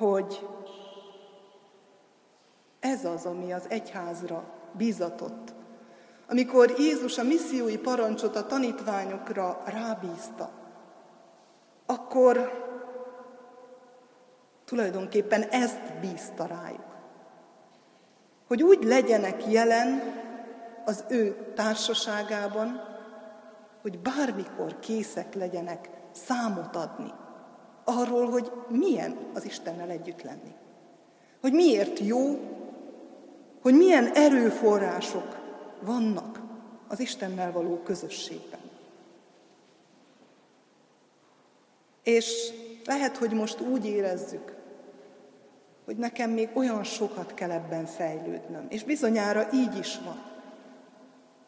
hogy 0.00 0.48
ez 2.80 3.04
az, 3.04 3.24
ami 3.24 3.52
az 3.52 3.64
egyházra 3.68 4.44
bízatott. 4.72 5.52
Amikor 6.28 6.74
Jézus 6.78 7.18
a 7.18 7.22
missziói 7.22 7.78
parancsot 7.78 8.36
a 8.36 8.46
tanítványokra 8.46 9.62
rábízta, 9.64 10.50
akkor 11.86 12.50
tulajdonképpen 14.64 15.42
ezt 15.42 15.98
bízta 16.00 16.46
rájuk. 16.46 16.96
Hogy 18.46 18.62
úgy 18.62 18.84
legyenek 18.84 19.46
jelen 19.46 20.02
az 20.84 21.04
ő 21.08 21.52
társaságában, 21.54 22.80
hogy 23.82 23.98
bármikor 23.98 24.78
készek 24.78 25.34
legyenek 25.34 25.90
számot 26.12 26.76
adni 26.76 27.12
arról, 27.98 28.30
hogy 28.30 28.52
milyen 28.68 29.16
az 29.34 29.44
Istennel 29.44 29.90
együtt 29.90 30.22
lenni. 30.22 30.54
Hogy 31.40 31.52
miért 31.52 31.98
jó, 31.98 32.38
hogy 33.62 33.74
milyen 33.74 34.10
erőforrások 34.14 35.38
vannak 35.80 36.40
az 36.88 37.00
Istennel 37.00 37.52
való 37.52 37.76
közösségben. 37.76 38.60
És 42.02 42.52
lehet, 42.84 43.16
hogy 43.16 43.32
most 43.32 43.60
úgy 43.60 43.86
érezzük, 43.86 44.54
hogy 45.84 45.96
nekem 45.96 46.30
még 46.30 46.48
olyan 46.54 46.84
sokat 46.84 47.34
kell 47.34 47.50
ebben 47.50 47.86
fejlődnöm. 47.86 48.66
És 48.68 48.84
bizonyára 48.84 49.48
így 49.52 49.78
is 49.78 49.98
van. 50.04 50.22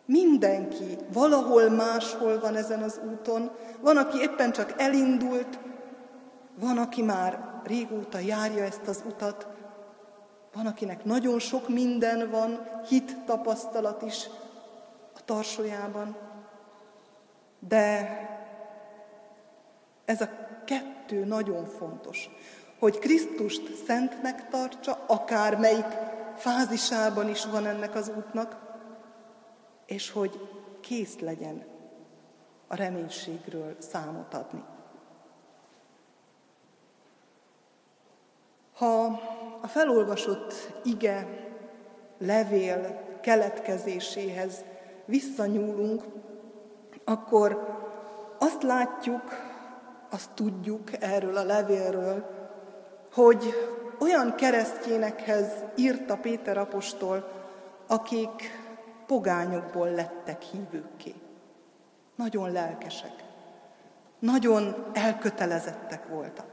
Mindenki 0.04 0.96
valahol 1.12 1.68
máshol 1.68 2.40
van 2.40 2.56
ezen 2.56 2.82
az 2.82 3.00
úton, 3.12 3.50
van, 3.80 3.96
aki 3.96 4.18
éppen 4.18 4.52
csak 4.52 4.74
elindult, 4.76 5.58
van, 6.62 6.78
aki 6.78 7.02
már 7.02 7.60
régóta 7.64 8.18
járja 8.18 8.64
ezt 8.64 8.86
az 8.86 9.02
utat, 9.06 9.46
van, 10.52 10.66
akinek 10.66 11.04
nagyon 11.04 11.38
sok 11.38 11.68
minden 11.68 12.30
van, 12.30 12.66
hit 12.88 13.16
tapasztalat 13.24 14.02
is 14.02 14.28
a 15.14 15.24
tarsójában, 15.24 16.16
de 17.58 18.08
ez 20.04 20.20
a 20.20 20.28
kettő 20.64 21.24
nagyon 21.24 21.64
fontos, 21.64 22.30
hogy 22.78 22.98
Krisztust 22.98 23.84
szentnek 23.86 24.48
tartsa, 24.48 25.04
akár 25.06 25.56
melyik 25.56 25.86
fázisában 26.36 27.28
is 27.28 27.44
van 27.44 27.66
ennek 27.66 27.94
az 27.94 28.12
útnak, 28.16 28.56
és 29.86 30.10
hogy 30.10 30.48
kész 30.80 31.18
legyen 31.18 31.64
a 32.66 32.74
reménységről 32.74 33.76
számot 33.78 34.34
adni. 34.34 34.64
Ha 38.74 39.20
a 39.60 39.66
felolvasott 39.66 40.54
ige 40.84 41.26
levél 42.18 43.00
keletkezéséhez 43.20 44.64
visszanyúlunk, 45.04 46.02
akkor 47.04 47.78
azt 48.38 48.62
látjuk, 48.62 49.22
azt 50.10 50.30
tudjuk 50.30 50.90
erről 51.00 51.36
a 51.36 51.44
levélről, 51.44 52.26
hogy 53.12 53.54
olyan 54.00 54.34
keresztjénekhez 54.34 55.64
írta 55.76 56.16
Péter 56.16 56.58
apostol, 56.58 57.28
akik 57.86 58.60
pogányokból 59.06 59.90
lettek 59.90 60.42
hívőkké. 60.42 61.14
Nagyon 62.16 62.52
lelkesek, 62.52 63.24
nagyon 64.18 64.86
elkötelezettek 64.92 66.08
voltak. 66.08 66.51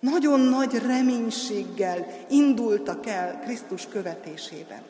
Nagyon 0.00 0.40
nagy 0.40 0.78
reménységgel 0.78 2.06
indultak 2.28 3.06
el 3.06 3.40
Krisztus 3.40 3.86
követésében. 3.86 4.82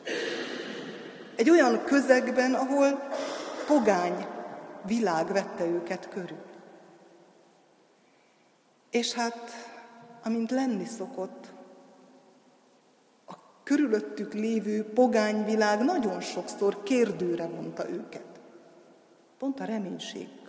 Egy 1.35 1.49
olyan 1.49 1.83
közegben, 1.83 2.53
ahol 2.53 3.09
pogány 3.67 4.25
világ 4.85 5.27
vette 5.27 5.65
őket 5.65 6.09
körül. 6.09 6.43
És 8.89 9.13
hát, 9.13 9.51
amint 10.23 10.51
lenni 10.51 10.85
szokott, 10.85 11.53
a 13.25 13.33
körülöttük 13.63 14.33
lévő 14.33 14.83
pogányvilág 14.83 15.83
nagyon 15.83 16.21
sokszor 16.21 16.83
kérdőre 16.83 17.47
vonta 17.47 17.89
őket. 17.89 18.25
Pont 19.37 19.59
a 19.59 19.65
reménységről. 19.65 20.40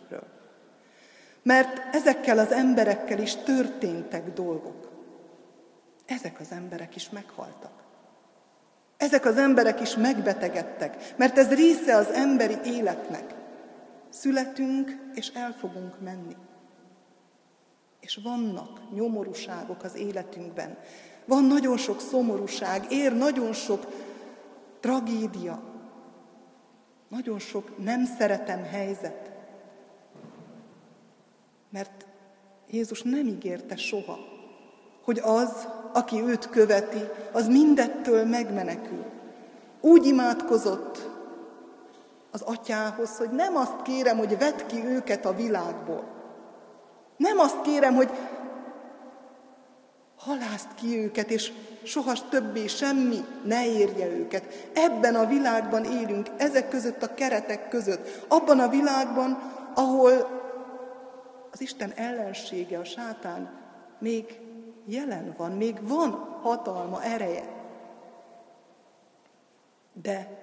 Mert 1.42 1.94
ezekkel 1.94 2.38
az 2.38 2.52
emberekkel 2.52 3.18
is 3.18 3.36
történtek 3.36 4.32
dolgok. 4.32 4.90
Ezek 6.06 6.40
az 6.40 6.50
emberek 6.50 6.96
is 6.96 7.10
meghaltak. 7.10 7.72
Ezek 8.96 9.24
az 9.24 9.36
emberek 9.36 9.80
is 9.80 9.96
megbetegedtek, 9.96 11.14
mert 11.16 11.38
ez 11.38 11.54
része 11.54 11.96
az 11.96 12.08
emberi 12.08 12.56
életnek. 12.64 13.34
Születünk, 14.08 14.96
és 15.14 15.28
el 15.28 15.52
fogunk 15.58 16.00
menni. 16.00 16.36
És 18.00 18.20
vannak 18.22 18.80
nyomorúságok 18.94 19.82
az 19.82 19.94
életünkben. 19.94 20.78
Van 21.24 21.44
nagyon 21.44 21.76
sok 21.76 22.00
szomorúság, 22.00 22.92
ér 22.92 23.12
nagyon 23.12 23.52
sok 23.52 23.86
tragédia, 24.80 25.62
nagyon 27.08 27.38
sok 27.38 27.84
nem 27.84 28.04
szeretem 28.04 28.64
helyzet. 28.64 29.31
Mert 31.72 32.06
Jézus 32.70 33.02
nem 33.02 33.26
ígérte 33.26 33.76
soha, 33.76 34.18
hogy 35.04 35.20
az, 35.22 35.68
aki 35.92 36.20
őt 36.20 36.48
követi, 36.48 37.00
az 37.32 37.48
mindettől 37.48 38.24
megmenekül. 38.24 39.04
Úgy 39.80 40.06
imádkozott 40.06 41.08
az 42.30 42.42
atyához, 42.42 43.16
hogy 43.16 43.30
nem 43.30 43.56
azt 43.56 43.82
kérem, 43.82 44.18
hogy 44.18 44.38
vedd 44.38 44.66
ki 44.66 44.84
őket 44.86 45.24
a 45.24 45.34
világból. 45.34 46.04
Nem 47.16 47.38
azt 47.38 47.60
kérem, 47.60 47.94
hogy 47.94 48.10
halászt 50.16 50.74
ki 50.74 50.98
őket, 50.98 51.30
és 51.30 51.52
soha 51.82 52.12
többé 52.28 52.66
semmi 52.66 53.24
ne 53.44 53.66
érje 53.66 54.06
őket. 54.06 54.70
Ebben 54.74 55.14
a 55.14 55.26
világban 55.26 55.84
élünk, 55.84 56.28
ezek 56.36 56.68
között 56.68 57.02
a 57.02 57.14
keretek 57.14 57.68
között. 57.68 58.24
Abban 58.28 58.58
a 58.58 58.68
világban, 58.68 59.38
ahol 59.74 60.41
az 61.52 61.60
Isten 61.60 61.90
ellensége, 61.90 62.78
a 62.78 62.84
sátán 62.84 63.60
még 63.98 64.40
jelen 64.84 65.34
van, 65.36 65.52
még 65.52 65.88
van 65.88 66.10
hatalma, 66.42 67.02
ereje. 67.02 67.60
De 69.92 70.40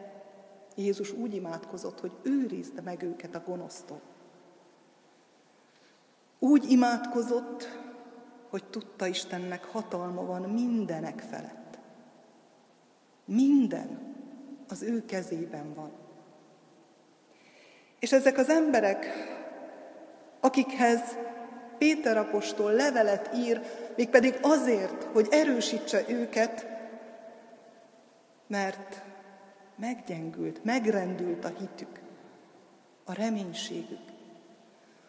Jézus 0.75 1.11
úgy 1.11 1.35
imádkozott, 1.35 1.99
hogy 1.99 2.11
őrizd 2.21 2.83
meg 2.83 3.03
őket 3.03 3.35
a 3.35 3.43
gonosztól. 3.45 4.01
Úgy 6.39 6.71
imádkozott, 6.71 7.79
hogy 8.49 8.63
tudta 8.63 9.07
Istennek 9.07 9.65
hatalma 9.65 10.25
van 10.25 10.41
mindenek 10.41 11.19
felett. 11.19 11.79
Minden 13.25 14.15
az 14.67 14.81
ő 14.81 15.05
kezében 15.05 15.73
van. 15.73 15.91
És 17.99 18.11
ezek 18.11 18.37
az 18.37 18.49
emberek, 18.49 19.05
akikhez 20.39 21.17
Péter 21.77 22.17
apostol 22.17 22.71
levelet 22.71 23.29
ír, 23.35 23.61
mégpedig 23.95 24.37
azért, 24.41 25.03
hogy 25.03 25.27
erősítse 25.31 26.03
őket, 26.07 26.67
mert 28.47 29.01
meggyengült, 29.75 30.63
megrendült 30.63 31.45
a 31.45 31.51
hitük, 31.59 31.99
a 33.05 33.13
reménységük. 33.13 34.01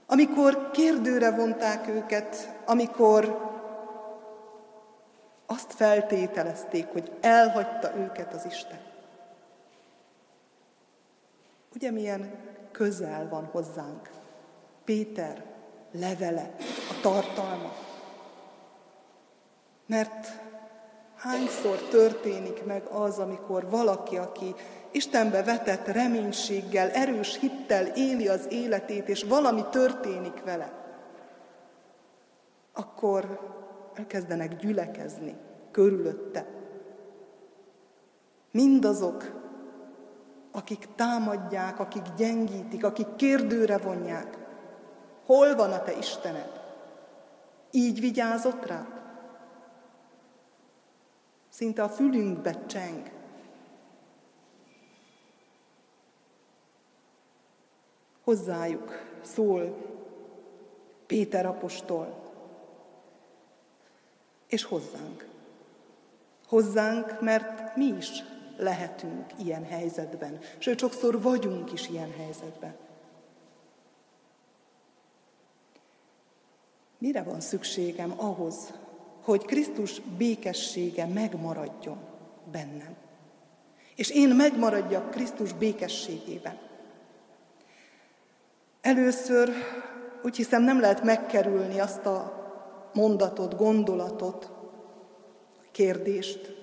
Amikor 0.07 0.71
kérdőre 0.71 1.31
vonták 1.31 1.89
őket, 1.89 2.57
amikor 2.67 3.49
azt 5.47 5.73
feltételezték, 5.73 6.87
hogy 6.87 7.13
elhagyta 7.21 7.97
őket 7.97 8.33
az 8.33 8.45
Isten. 8.45 8.81
Ugye 11.75 11.91
milyen 11.91 12.31
közel 12.71 13.29
van 13.29 13.45
hozzánk 13.45 14.11
Péter 14.85 15.45
levele, 15.93 16.55
a 16.91 17.01
tartalma. 17.01 17.73
Mert 19.87 20.29
hányszor 21.17 21.77
történik 21.77 22.65
meg 22.65 22.85
az, 22.85 23.19
amikor 23.19 23.71
valaki, 23.71 24.17
aki 24.17 24.55
Istenbe 24.91 25.43
vetett 25.43 25.87
reménységgel, 25.87 26.91
erős 26.91 27.39
hittel 27.39 27.87
éli 27.87 28.29
az 28.29 28.47
életét, 28.51 29.09
és 29.09 29.23
valami 29.23 29.65
történik 29.71 30.43
vele, 30.45 30.73
akkor 32.73 33.41
elkezdenek 33.95 34.57
gyülekezni 34.57 35.37
körülötte. 35.71 36.47
Mindazok, 38.51 39.41
akik 40.53 40.89
támadják, 40.97 41.81
akik 41.81 42.03
gyengítik, 42.17 42.85
akik 42.85 43.17
kérdőre 43.17 43.79
vonják. 43.79 44.40
Hol 45.31 45.55
van 45.55 45.73
a 45.73 45.83
te 45.83 45.97
Istened? 45.97 46.61
Így 47.71 48.01
vigyázott 48.01 48.67
rá? 48.67 48.87
Szinte 51.49 51.83
a 51.83 51.89
fülünkbe 51.89 52.67
cseng. 52.67 53.11
Hozzájuk 58.25 59.03
szól 59.23 59.77
Péter 61.07 61.47
apostol, 61.47 62.33
és 64.47 64.65
hozzánk. 64.65 65.29
Hozzánk, 66.47 67.21
mert 67.21 67.77
mi 67.77 67.87
is 67.87 68.23
lehetünk 68.57 69.27
ilyen 69.39 69.65
helyzetben, 69.65 70.39
sőt, 70.59 70.79
sokszor 70.79 71.23
vagyunk 71.23 71.73
is 71.73 71.89
ilyen 71.89 72.13
helyzetben. 72.13 72.89
Mire 77.01 77.23
van 77.23 77.41
szükségem 77.41 78.15
ahhoz, 78.17 78.73
hogy 79.23 79.45
Krisztus 79.45 80.01
békessége 80.01 81.07
megmaradjon 81.07 81.99
bennem? 82.53 82.97
És 83.97 84.11
én 84.11 84.29
megmaradjak 84.29 85.11
Krisztus 85.11 85.53
békességében. 85.53 86.59
Először 88.81 89.51
úgy 90.23 90.37
hiszem 90.37 90.63
nem 90.63 90.81
lehet 90.81 91.03
megkerülni 91.03 91.79
azt 91.79 92.07
a 92.07 92.41
mondatot, 92.95 93.57
gondolatot, 93.57 94.51
kérdést, 95.71 96.57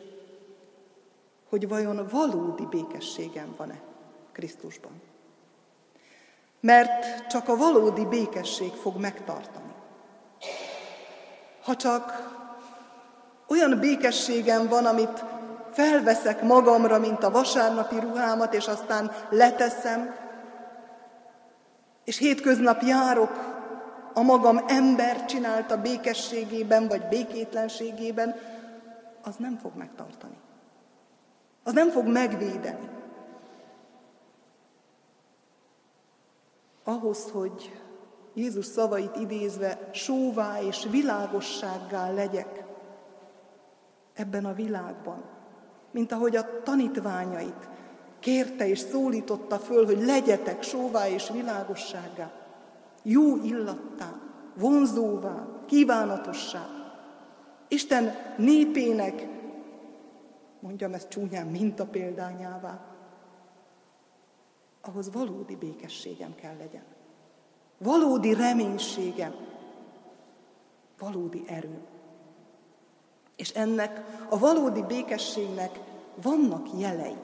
hogy 1.50 1.68
vajon 1.68 2.08
valódi 2.12 2.66
békességem 2.66 3.54
van-e 3.58 3.82
Krisztusban. 4.32 5.02
Mert 6.60 7.28
csak 7.28 7.50
a 7.50 7.56
valódi 7.56 8.06
békesség 8.06 8.72
fog 8.72 8.98
megtartani. 8.98 9.67
Ha 11.68 11.76
csak 11.76 12.36
olyan 13.48 13.80
békességem 13.80 14.68
van, 14.68 14.86
amit 14.86 15.24
felveszek 15.72 16.42
magamra, 16.42 17.00
mint 17.00 17.24
a 17.24 17.32
vasárnapi 17.32 18.00
ruhámat, 18.00 18.54
és 18.54 18.68
aztán 18.68 19.12
leteszem, 19.30 20.16
és 22.04 22.18
hétköznap 22.18 22.82
járok 22.82 23.32
a 24.14 24.22
magam 24.22 24.60
ember 24.68 25.26
csinálta 25.26 25.82
békességében, 25.82 26.88
vagy 26.88 27.08
békétlenségében, 27.08 28.36
az 29.24 29.36
nem 29.36 29.58
fog 29.58 29.72
megtartani. 29.76 30.38
Az 31.64 31.74
nem 31.74 31.90
fog 31.90 32.08
megvédeni. 32.08 32.90
Ahhoz, 36.84 37.32
hogy 37.32 37.82
Jézus 38.38 38.66
szavait 38.66 39.16
idézve 39.16 39.90
sóvá 39.94 40.62
és 40.62 40.88
világossággá 40.90 42.12
legyek 42.12 42.64
ebben 44.14 44.46
a 44.46 44.54
világban, 44.54 45.24
mint 45.92 46.12
ahogy 46.12 46.36
a 46.36 46.62
tanítványait 46.64 47.70
kérte 48.20 48.68
és 48.68 48.80
szólította 48.80 49.60
föl, 49.60 49.86
hogy 49.86 50.00
legyetek 50.06 50.64
sóvá 50.64 51.08
és 51.08 51.30
világosságá, 51.30 52.32
jó 53.04 53.36
illattá, 53.44 54.22
vonzóvá, 54.56 55.48
kívánatossá. 55.66 56.66
Isten 57.68 58.12
népének, 58.38 59.28
mondjam 60.60 60.94
ezt 60.94 61.10
csúnyán, 61.10 61.76
példányává, 61.92 62.86
ahhoz 64.82 65.12
valódi 65.12 65.56
békességem 65.56 66.36
kell 66.36 66.56
legyen. 66.58 66.97
Valódi 67.78 68.34
reménységem, 68.34 69.36
valódi 71.00 71.44
erő. 71.48 71.80
És 73.36 73.50
ennek 73.50 74.02
a 74.30 74.40
valódi 74.40 74.82
békességnek 74.82 75.80
vannak 76.22 76.68
jelei. 76.80 77.18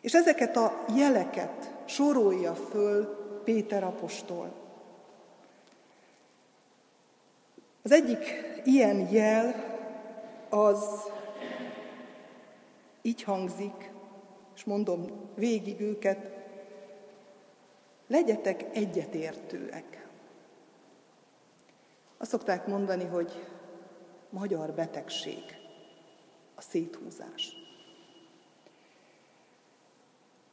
És 0.00 0.14
ezeket 0.14 0.56
a 0.56 0.84
jeleket 0.96 1.72
sorolja 1.84 2.54
föl 2.54 3.22
Péter 3.44 3.84
apostol. 3.84 4.52
Az 7.82 7.92
egyik 7.92 8.42
ilyen 8.64 9.08
jel 9.10 9.54
az 10.48 11.10
így 13.02 13.22
hangzik, 13.22 13.92
és 14.54 14.64
mondom 14.64 15.06
végig 15.34 15.80
őket, 15.80 16.33
legyetek 18.14 18.64
egyetértőek. 18.72 20.06
Azt 22.18 22.30
szokták 22.30 22.66
mondani, 22.66 23.04
hogy 23.04 23.46
magyar 24.30 24.72
betegség, 24.72 25.42
a 26.54 26.60
széthúzás. 26.60 27.52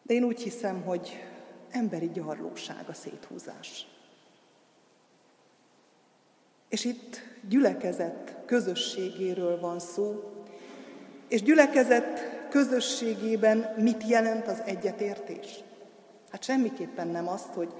De 0.03 0.13
én 0.13 0.23
úgy 0.23 0.41
hiszem, 0.41 0.81
hogy 0.81 1.23
emberi 1.69 2.09
gyarlóság 2.09 2.89
a 2.89 2.93
széthúzás. 2.93 3.87
És 6.69 6.85
itt 6.85 7.21
gyülekezet 7.49 8.35
közösségéről 8.45 9.59
van 9.59 9.79
szó, 9.79 10.33
és 11.27 11.41
gyülekezet 11.41 12.19
közösségében 12.49 13.73
mit 13.77 14.07
jelent 14.07 14.47
az 14.47 14.61
egyetértés? 14.65 15.63
Hát 16.31 16.43
semmiképpen 16.43 17.07
nem 17.07 17.27
azt, 17.27 17.53
hogy 17.53 17.73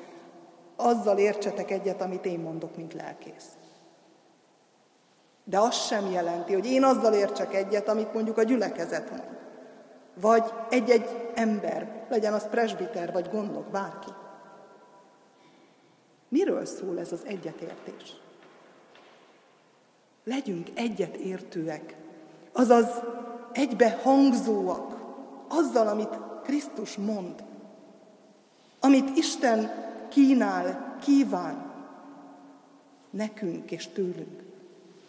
azzal 0.75 1.17
értsetek 1.17 1.71
egyet, 1.71 2.01
amit 2.01 2.25
én 2.25 2.39
mondok, 2.39 2.75
mint 2.75 2.93
lelkész. 2.93 3.49
De 5.43 5.59
az 5.59 5.75
sem 5.75 6.11
jelenti, 6.11 6.53
hogy 6.53 6.65
én 6.65 6.83
azzal 6.83 7.13
értsek 7.13 7.53
egyet, 7.53 7.87
amit 7.87 8.13
mondjuk 8.13 8.37
a 8.37 8.43
gyülekezet 8.43 9.09
mond. 9.09 9.39
Vagy 10.21 10.43
egy-egy 10.69 11.31
ember, 11.35 12.05
legyen 12.09 12.33
az 12.33 12.47
presbiter, 12.49 13.11
vagy 13.11 13.29
gondok, 13.29 13.65
bárki. 13.65 14.09
Miről 16.27 16.65
szól 16.65 16.99
ez 16.99 17.11
az 17.11 17.25
egyetértés? 17.25 18.15
Legyünk 20.23 20.67
egyetértőek, 20.75 21.95
azaz 22.53 23.01
egybe 23.51 23.99
hangzóak 24.03 24.95
azzal, 25.47 25.87
amit 25.87 26.19
Krisztus 26.43 26.95
mond, 26.95 27.43
amit 28.83 29.17
Isten 29.17 29.71
kínál, 30.09 30.97
kíván 31.01 31.71
nekünk 33.09 33.71
és 33.71 33.87
tőlünk. 33.87 34.43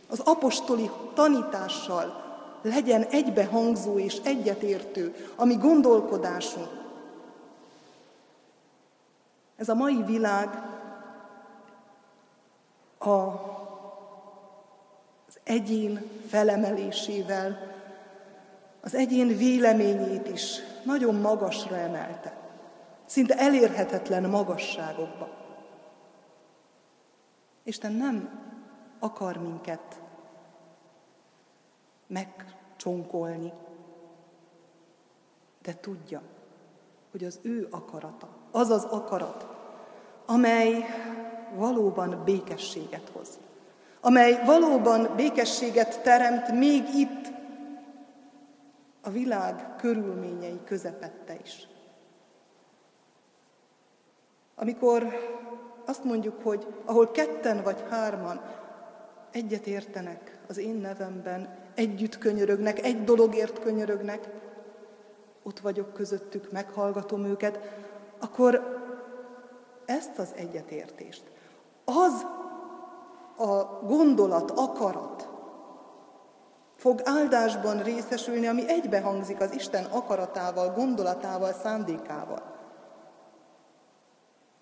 Az 0.09 0.21
apostoli 0.21 0.91
tanítással 1.15 2.23
legyen 2.63 3.03
egybehangzó 3.03 3.99
és 3.99 4.21
egyetértő 4.25 5.15
a 5.37 5.45
mi 5.45 5.55
gondolkodásunk. 5.55 6.81
Ez 9.57 9.69
a 9.69 9.75
mai 9.75 10.03
világ 10.03 10.49
a, 12.99 13.11
az 15.29 15.39
egyén 15.45 16.11
felemelésével, 16.29 17.71
az 18.81 18.95
egyén 18.95 19.37
véleményét 19.37 20.29
is 20.29 20.57
nagyon 20.85 21.15
magasra 21.15 21.77
emelte, 21.77 22.42
szinte 23.13 23.39
elérhetetlen 23.39 24.31
magasságokba. 24.31 25.29
Isten 27.63 27.93
nem 27.93 28.41
akar 28.99 29.37
minket 29.37 30.01
megcsonkolni, 32.07 33.53
de 35.63 35.75
tudja, 35.75 36.23
hogy 37.11 37.25
az 37.25 37.39
ő 37.43 37.69
akarata, 37.71 38.29
az 38.51 38.71
az 38.71 38.85
akarat, 38.85 39.47
amely 40.27 40.85
valóban 41.55 42.25
békességet 42.25 43.09
hoz, 43.13 43.39
amely 44.01 44.43
valóban 44.45 45.17
békességet 45.17 46.03
teremt 46.03 46.49
még 46.59 46.95
itt, 46.95 47.33
a 49.03 49.11
világ 49.11 49.77
körülményei 49.77 50.61
közepette 50.65 51.37
is. 51.43 51.71
Amikor 54.63 55.07
azt 55.87 56.05
mondjuk, 56.05 56.43
hogy 56.43 56.67
ahol 56.85 57.11
ketten 57.11 57.63
vagy 57.63 57.85
hárman 57.91 58.41
egyet 59.31 59.67
értenek 59.67 60.41
az 60.49 60.59
én 60.59 60.75
nevemben, 60.75 61.59
együtt 61.75 62.19
könyörögnek, 62.19 62.85
egy 62.85 63.05
dologért 63.05 63.59
könyörögnek, 63.59 64.29
ott 65.43 65.61
vagyok 65.61 65.93
közöttük, 65.93 66.53
meghallgatom 66.53 67.25
őket, 67.25 67.59
akkor 68.21 68.81
ezt 69.85 70.19
az 70.19 70.33
egyetértést, 70.37 71.23
az 71.85 72.27
a 73.37 73.81
gondolat, 73.87 74.51
akarat 74.51 75.29
fog 76.77 77.01
áldásban 77.05 77.83
részesülni, 77.83 78.47
ami 78.47 78.69
egybehangzik 78.69 79.41
az 79.41 79.55
Isten 79.55 79.85
akaratával, 79.85 80.73
gondolatával, 80.73 81.53
szándékával. 81.53 82.61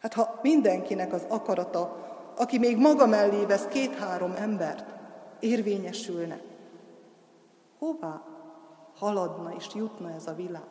Hát 0.00 0.14
ha 0.14 0.38
mindenkinek 0.42 1.12
az 1.12 1.24
akarata, 1.28 2.08
aki 2.36 2.58
még 2.58 2.76
maga 2.76 3.06
mellé 3.06 3.44
vesz 3.44 3.66
két-három 3.66 4.32
embert, 4.36 4.94
érvényesülne, 5.40 6.40
Hová 7.80 8.22
haladna 8.94 9.54
és 9.54 9.66
jutna 9.74 10.10
ez 10.10 10.26
a 10.26 10.34
világ? 10.34 10.68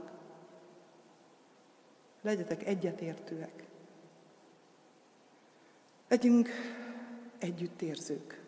Legyetek 2.22 2.66
egyetértőek. 2.66 3.68
Legyünk 6.08 6.50
együttérzők. 7.40 8.44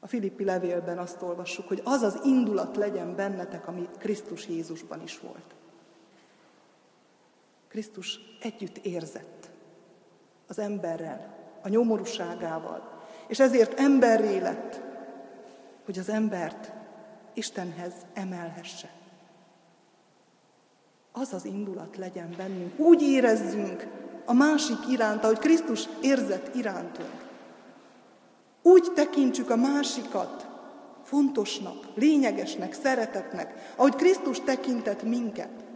A 0.00 0.06
Filippi 0.06 0.44
levélben 0.44 0.98
azt 0.98 1.22
olvassuk, 1.22 1.68
hogy 1.68 1.80
az 1.84 2.02
az 2.02 2.20
indulat 2.24 2.76
legyen 2.76 3.14
bennetek, 3.14 3.68
ami 3.68 3.88
Krisztus 3.98 4.48
Jézusban 4.48 5.02
is 5.02 5.20
volt. 5.20 5.54
Krisztus 7.72 8.20
együtt 8.40 8.76
érzett 8.76 9.50
az 10.46 10.58
emberrel, 10.58 11.34
a 11.62 11.68
nyomorúságával, 11.68 13.02
és 13.28 13.40
ezért 13.40 13.80
emberré 13.80 14.38
lett, 14.38 14.80
hogy 15.84 15.98
az 15.98 16.08
embert 16.08 16.72
Istenhez 17.34 17.92
emelhesse. 18.14 18.90
Az 21.12 21.32
az 21.32 21.44
indulat 21.44 21.96
legyen 21.96 22.34
bennünk. 22.36 22.78
Úgy 22.78 23.02
érezzünk 23.02 23.86
a 24.24 24.32
másik 24.32 24.88
iránt, 24.88 25.24
ahogy 25.24 25.38
Krisztus 25.38 25.88
érzett 26.02 26.54
irántunk. 26.54 27.28
Úgy 28.62 28.92
tekintsük 28.94 29.50
a 29.50 29.56
másikat 29.56 30.48
fontosnak, 31.02 31.86
lényegesnek, 31.94 32.72
szeretetnek, 32.72 33.72
ahogy 33.76 33.94
Krisztus 33.94 34.40
tekintett 34.40 35.02
minket. 35.02 35.70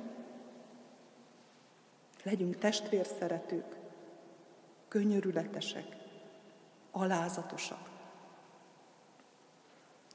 Legyünk 2.26 2.58
testvérszeretők, 2.58 3.76
könyörületesek, 4.88 5.96
alázatosak. 6.90 7.88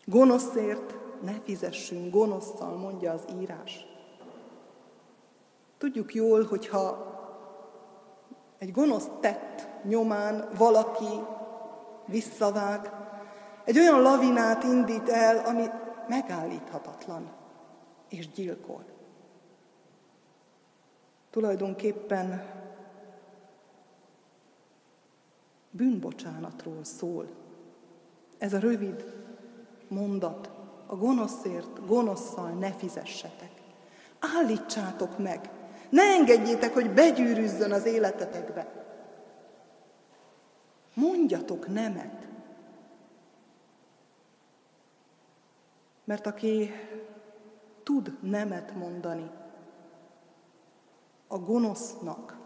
Gonoszért 0.05 0.95
ne 1.21 1.33
fizessünk 1.43 2.13
gonoszszal, 2.13 2.77
mondja 2.77 3.11
az 3.11 3.25
írás. 3.39 3.85
Tudjuk 5.77 6.13
jól, 6.13 6.43
hogyha 6.43 7.09
egy 8.57 8.71
gonosz 8.71 9.09
tett 9.19 9.67
nyomán 9.83 10.49
valaki 10.57 11.19
visszavág, 12.05 12.91
egy 13.65 13.79
olyan 13.79 14.01
lavinát 14.01 14.63
indít 14.63 15.09
el, 15.09 15.45
ami 15.45 15.65
megállíthatatlan 16.07 17.31
és 18.09 18.29
gyilkol. 18.31 18.83
Tulajdonképpen 21.31 22.49
bűnbocsánatról 25.71 26.83
szól. 26.83 27.27
Ez 28.37 28.53
a 28.53 28.59
rövid 28.59 29.05
mondat, 29.87 30.51
a 30.85 30.95
gonoszért 30.95 31.85
gonoszszal 31.85 32.49
ne 32.49 32.71
fizessetek. 32.71 33.51
Állítsátok 34.19 35.17
meg! 35.17 35.49
Ne 35.89 36.01
engedjétek, 36.01 36.73
hogy 36.73 36.93
begyűrűzzön 36.93 37.71
az 37.71 37.85
életetekbe. 37.85 38.85
Mondjatok 40.93 41.67
nemet. 41.67 42.27
Mert 46.03 46.25
aki 46.27 46.71
tud 47.83 48.17
nemet 48.21 48.75
mondani 48.75 49.29
a 51.31 51.37
gonosznak, 51.37 52.37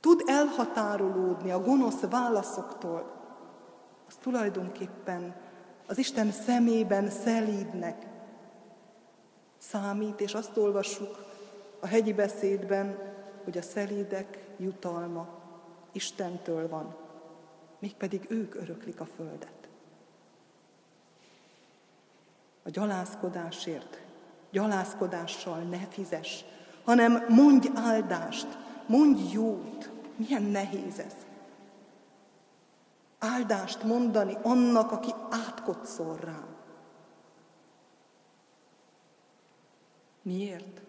tud 0.00 0.22
elhatárolódni 0.26 1.50
a 1.50 1.60
gonosz 1.60 2.00
válaszoktól, 2.00 3.16
az 4.08 4.14
tulajdonképpen 4.14 5.36
az 5.86 5.98
Isten 5.98 6.30
szemében 6.30 7.10
szelídnek. 7.10 8.06
Számít, 9.58 10.20
és 10.20 10.34
azt 10.34 10.56
olvassuk 10.56 11.24
a 11.80 11.86
hegyi 11.86 12.12
beszédben, 12.12 12.98
hogy 13.44 13.58
a 13.58 13.62
szelídek 13.62 14.46
jutalma 14.56 15.28
Istentől 15.92 16.68
van, 16.68 16.96
mégpedig 17.78 18.26
ők 18.28 18.54
öröklik 18.54 19.00
a 19.00 19.06
földet. 19.16 19.68
A 22.62 22.70
gyalázkodásért 22.70 24.00
gyalázkodással 24.50 25.58
ne 25.58 25.78
fizes, 25.78 26.44
hanem 26.88 27.24
mondj 27.28 27.68
áldást, 27.74 28.58
mondj 28.86 29.32
jót. 29.32 29.90
Milyen 30.16 30.42
nehéz 30.42 30.98
ez. 30.98 31.14
Áldást 33.18 33.82
mondani 33.82 34.36
annak, 34.42 34.92
aki 34.92 35.14
átkotszol 35.30 36.16
rám. 36.16 36.56
Miért? 40.22 40.80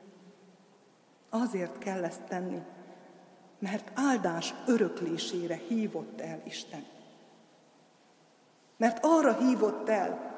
Azért 1.30 1.78
kell 1.78 2.04
ezt 2.04 2.24
tenni, 2.24 2.62
mert 3.60 3.92
áldás 3.96 4.54
öröklésére 4.66 5.56
hívott 5.68 6.22
el 6.22 6.42
Isten. 6.46 6.86
Mert 8.78 9.00
arra 9.02 9.38
hívott 9.38 9.90
el, 9.90 10.29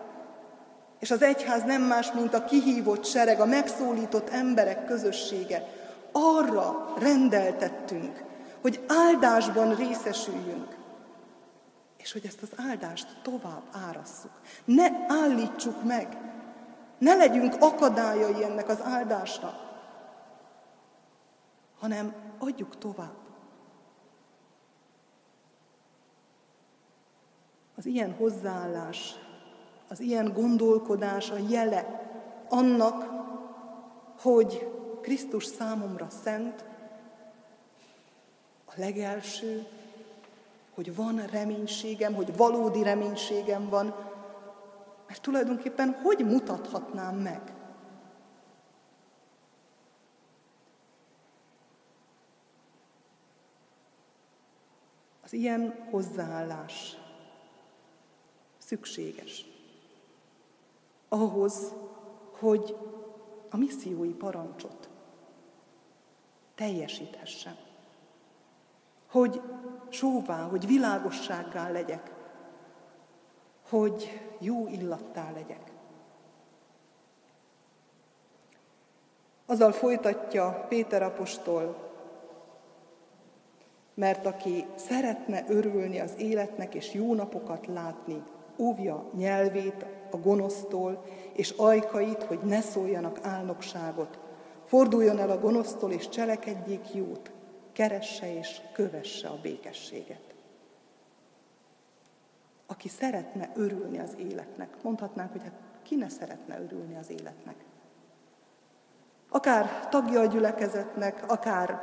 és 1.01 1.11
az 1.11 1.21
egyház 1.21 1.63
nem 1.63 1.81
más, 1.81 2.11
mint 2.11 2.33
a 2.33 2.43
kihívott 2.43 3.05
sereg, 3.05 3.39
a 3.39 3.45
megszólított 3.45 4.29
emberek 4.29 4.85
közössége. 4.85 5.67
Arra 6.11 6.93
rendeltettünk, 6.97 8.23
hogy 8.61 8.85
áldásban 8.87 9.75
részesüljünk, 9.75 10.75
és 11.97 12.11
hogy 12.11 12.25
ezt 12.25 12.41
az 12.41 12.51
áldást 12.69 13.07
tovább 13.21 13.63
árasszuk. 13.87 14.31
Ne 14.65 14.87
állítsuk 15.07 15.83
meg, 15.83 16.17
ne 16.97 17.15
legyünk 17.15 17.55
akadályai 17.59 18.43
ennek 18.43 18.69
az 18.69 18.81
áldásnak, 18.81 19.55
hanem 21.79 22.13
adjuk 22.37 22.77
tovább. 22.77 23.19
Az 27.75 27.85
ilyen 27.85 28.15
hozzáállás, 28.17 29.15
az 29.91 29.99
ilyen 29.99 30.33
gondolkodás 30.33 31.29
a 31.31 31.37
jele 31.49 32.09
annak, 32.49 33.09
hogy 34.21 34.71
Krisztus 35.01 35.45
számomra 35.45 36.09
szent, 36.09 36.65
a 38.65 38.71
legelső, 38.75 39.67
hogy 40.73 40.95
van 40.95 41.25
reménységem, 41.25 42.13
hogy 42.13 42.35
valódi 42.35 42.83
reménységem 42.83 43.69
van, 43.69 43.95
mert 45.07 45.21
tulajdonképpen 45.21 45.99
hogy 46.03 46.25
mutathatnám 46.25 47.15
meg? 47.15 47.53
Az 55.23 55.33
ilyen 55.33 55.87
hozzáállás 55.89 56.97
szükséges 58.57 59.50
ahhoz, 61.14 61.74
hogy 62.39 62.78
a 63.49 63.57
missziói 63.57 64.14
parancsot 64.14 64.89
teljesíthessem. 66.55 67.55
Hogy 69.09 69.41
sóvá, 69.89 70.43
hogy 70.43 70.68
világossággá 70.68 71.70
legyek, 71.70 72.14
hogy 73.70 74.22
jó 74.39 74.68
illattá 74.68 75.32
legyek. 75.32 75.72
Azzal 79.45 79.72
folytatja 79.72 80.66
Péter 80.70 81.03
apostol, 81.03 81.89
mert 83.93 84.26
aki 84.26 84.66
szeretne 84.76 85.45
örülni 85.47 85.99
az 85.99 86.14
életnek 86.18 86.74
és 86.74 86.93
jó 86.93 87.14
napokat 87.14 87.68
látni, 87.68 88.24
óvja 88.57 89.09
nyelvét 89.14 89.86
a 90.12 90.18
gonosztól, 90.18 91.03
és 91.34 91.49
ajkait, 91.57 92.24
hogy 92.24 92.39
ne 92.39 92.62
szóljanak 92.62 93.20
álnokságot. 93.22 94.20
Forduljon 94.66 95.20
el 95.20 95.30
a 95.30 95.39
gonosztól, 95.39 95.91
és 95.91 96.09
cselekedjék 96.09 96.93
jót, 96.93 97.32
keresse 97.74 98.38
és 98.38 98.62
kövesse 98.74 99.28
a 99.28 99.39
békességet. 99.41 100.22
Aki 102.68 102.88
szeretne 102.88 103.51
örülni 103.55 103.99
az 103.99 104.16
életnek, 104.18 104.84
mondhatnánk, 104.84 105.32
hogy 105.32 105.43
hát 105.43 105.59
ki 105.84 105.95
ne 105.95 106.09
szeretne 106.09 106.62
örülni 106.62 106.97
az 106.97 107.09
életnek. 107.09 107.55
Akár 109.30 109.88
tagja 109.89 110.20
a 110.20 110.26
gyülekezetnek, 110.26 111.24
akár 111.28 111.80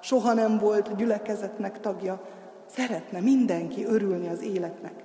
soha 0.00 0.32
nem 0.32 0.58
volt 0.58 0.96
gyülekezetnek 0.96 1.80
tagja, 1.80 2.22
szeretne 2.66 3.20
mindenki 3.20 3.84
örülni 3.84 4.28
az 4.28 4.42
életnek. 4.42 5.04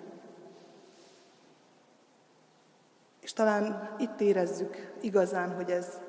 És 3.27 3.33
talán 3.33 3.95
itt 3.97 4.21
érezzük 4.21 4.97
igazán, 5.01 5.55
hogy 5.55 5.71
ez 5.71 6.01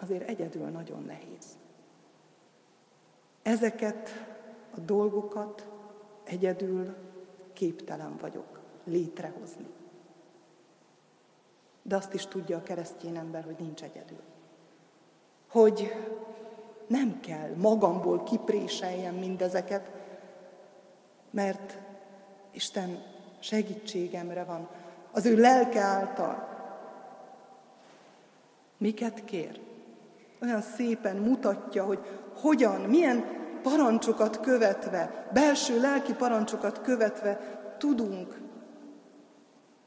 azért 0.00 0.28
egyedül 0.28 0.68
nagyon 0.68 1.02
nehéz. 1.02 1.58
Ezeket 3.42 4.08
a 4.74 4.80
dolgokat 4.80 5.68
egyedül 6.24 6.94
képtelen 7.52 8.16
vagyok 8.16 8.60
létrehozni. 8.84 9.66
De 11.82 11.96
azt 11.96 12.14
is 12.14 12.26
tudja 12.26 12.56
a 12.56 12.62
keresztény 12.62 13.16
ember, 13.16 13.44
hogy 13.44 13.56
nincs 13.58 13.82
egyedül. 13.82 14.22
Hogy 15.48 15.92
nem 16.86 17.20
kell 17.20 17.54
magamból 17.56 18.22
kipréseljem 18.22 19.14
mindezeket, 19.14 19.90
mert 21.30 21.78
Isten 22.50 23.02
segítségemre 23.38 24.44
van. 24.44 24.68
Az 25.12 25.26
ő 25.26 25.36
lelke 25.36 25.80
által. 25.80 26.51
Miket 28.82 29.24
kér? 29.24 29.60
Olyan 30.40 30.60
szépen 30.60 31.16
mutatja, 31.16 31.84
hogy 31.84 31.98
hogyan, 32.34 32.80
milyen 32.80 33.24
parancsokat 33.62 34.40
követve, 34.40 35.28
belső 35.32 35.80
lelki 35.80 36.14
parancsokat 36.14 36.80
követve 36.80 37.60
tudunk 37.78 38.40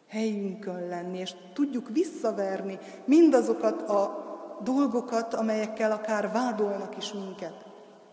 helyünkön 0.07 0.87
lenni, 0.87 1.17
és 1.17 1.33
tudjuk 1.53 1.89
visszaverni 1.89 2.79
mindazokat 3.05 3.81
a 3.81 4.23
dolgokat, 4.63 5.33
amelyekkel 5.33 5.91
akár 5.91 6.31
vádolnak 6.31 6.97
is 6.97 7.13
minket, 7.13 7.65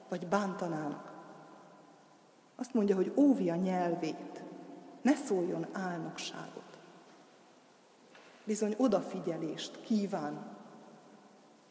vagy 0.08 0.26
bántanának. 0.26 1.12
Azt 2.56 2.74
mondja, 2.74 2.96
hogy 2.96 3.12
óvja 3.16 3.54
nyelvét, 3.54 4.44
ne 5.02 5.14
szóljon 5.14 5.66
álnokságot. 5.72 6.78
Bizony 8.44 8.74
odafigyelést 8.78 9.80
kíván 9.80 10.51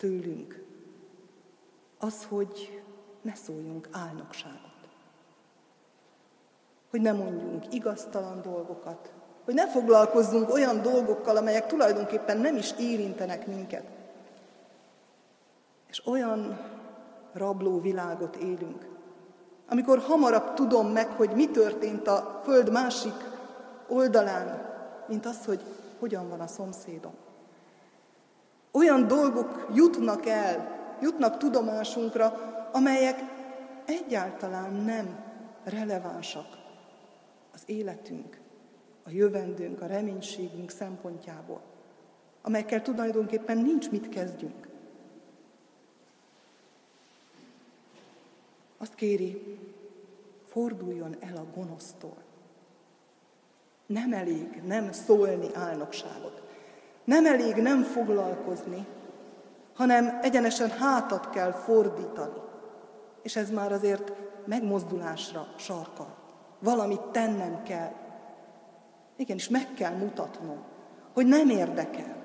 tőlünk. 0.02 0.64
Az, 2.00 2.26
hogy 2.30 2.82
ne 3.22 3.36
szóljunk 3.36 3.88
álnokságot. 3.92 4.60
Hogy 6.90 7.02
ne 7.02 7.12
mondjunk 7.12 7.74
igaztalan 7.74 8.42
dolgokat, 8.42 9.12
hogy 9.46 9.54
ne 9.54 9.68
foglalkozzunk 9.68 10.54
olyan 10.54 10.82
dolgokkal, 10.82 11.38
amelyek 11.38 11.68
tulajdonképpen 11.68 12.38
nem 12.38 12.56
is 12.56 12.74
érintenek 12.80 13.48
minket, 13.48 13.84
és 15.90 16.08
olyan 16.08 16.60
rabló 17.34 17.80
világot 17.80 18.36
élünk, 18.36 18.88
amikor 19.70 20.00
hamarabb 20.00 20.54
tudom 20.54 20.88
meg, 20.88 21.08
hogy 21.08 21.30
mi 21.30 21.50
történt 21.50 22.08
a 22.08 22.42
föld 22.44 22.72
másik 22.72 23.16
oldalán, 23.88 24.70
mint 25.08 25.26
az, 25.26 25.46
hogy 25.46 25.62
hogyan 26.00 26.30
van 26.30 26.40
a 26.40 26.48
szomszédom. 26.48 27.14
Olyan 28.72 29.08
dolgok 29.08 29.68
jutnak 29.74 30.26
el, 30.26 30.80
jutnak 31.02 31.38
tudomásunkra, 31.38 32.28
amelyek 32.72 33.20
egyáltalán 33.86 34.74
nem 34.74 35.24
relevánsak 35.64 36.46
az 37.54 37.62
életünk, 37.66 38.40
a 39.04 39.10
jövendőnk, 39.10 39.82
a 39.82 39.86
reménységünk 39.86 40.70
szempontjából, 40.70 41.62
amelyekkel 42.42 42.82
tulajdonképpen 42.82 43.58
nincs 43.58 43.90
mit 43.90 44.10
kezdjünk. 44.10 44.68
Azt 48.78 48.96
kéri, 48.96 49.60
forduljon 50.48 51.16
el 51.20 51.36
a 51.36 51.46
gonosztól. 51.56 52.18
Nem 53.86 54.14
elég 54.14 54.62
nem 54.66 54.92
szólni 54.92 55.48
álnokságot. 55.54 56.51
Nem 57.04 57.26
elég 57.26 57.56
nem 57.56 57.84
foglalkozni, 57.84 58.86
hanem 59.76 60.20
egyenesen 60.22 60.70
hátat 60.70 61.30
kell 61.30 61.52
fordítani. 61.52 62.40
És 63.22 63.36
ez 63.36 63.50
már 63.50 63.72
azért 63.72 64.12
megmozdulásra 64.46 65.48
sarkal. 65.58 66.16
Valamit 66.60 67.02
tennem 67.02 67.64
kell. 67.64 67.92
Igenis, 69.16 69.50
meg 69.50 69.74
kell 69.74 69.96
mutatnom, 69.96 70.64
hogy 71.14 71.26
nem 71.26 71.50
érdekel. 71.50 72.16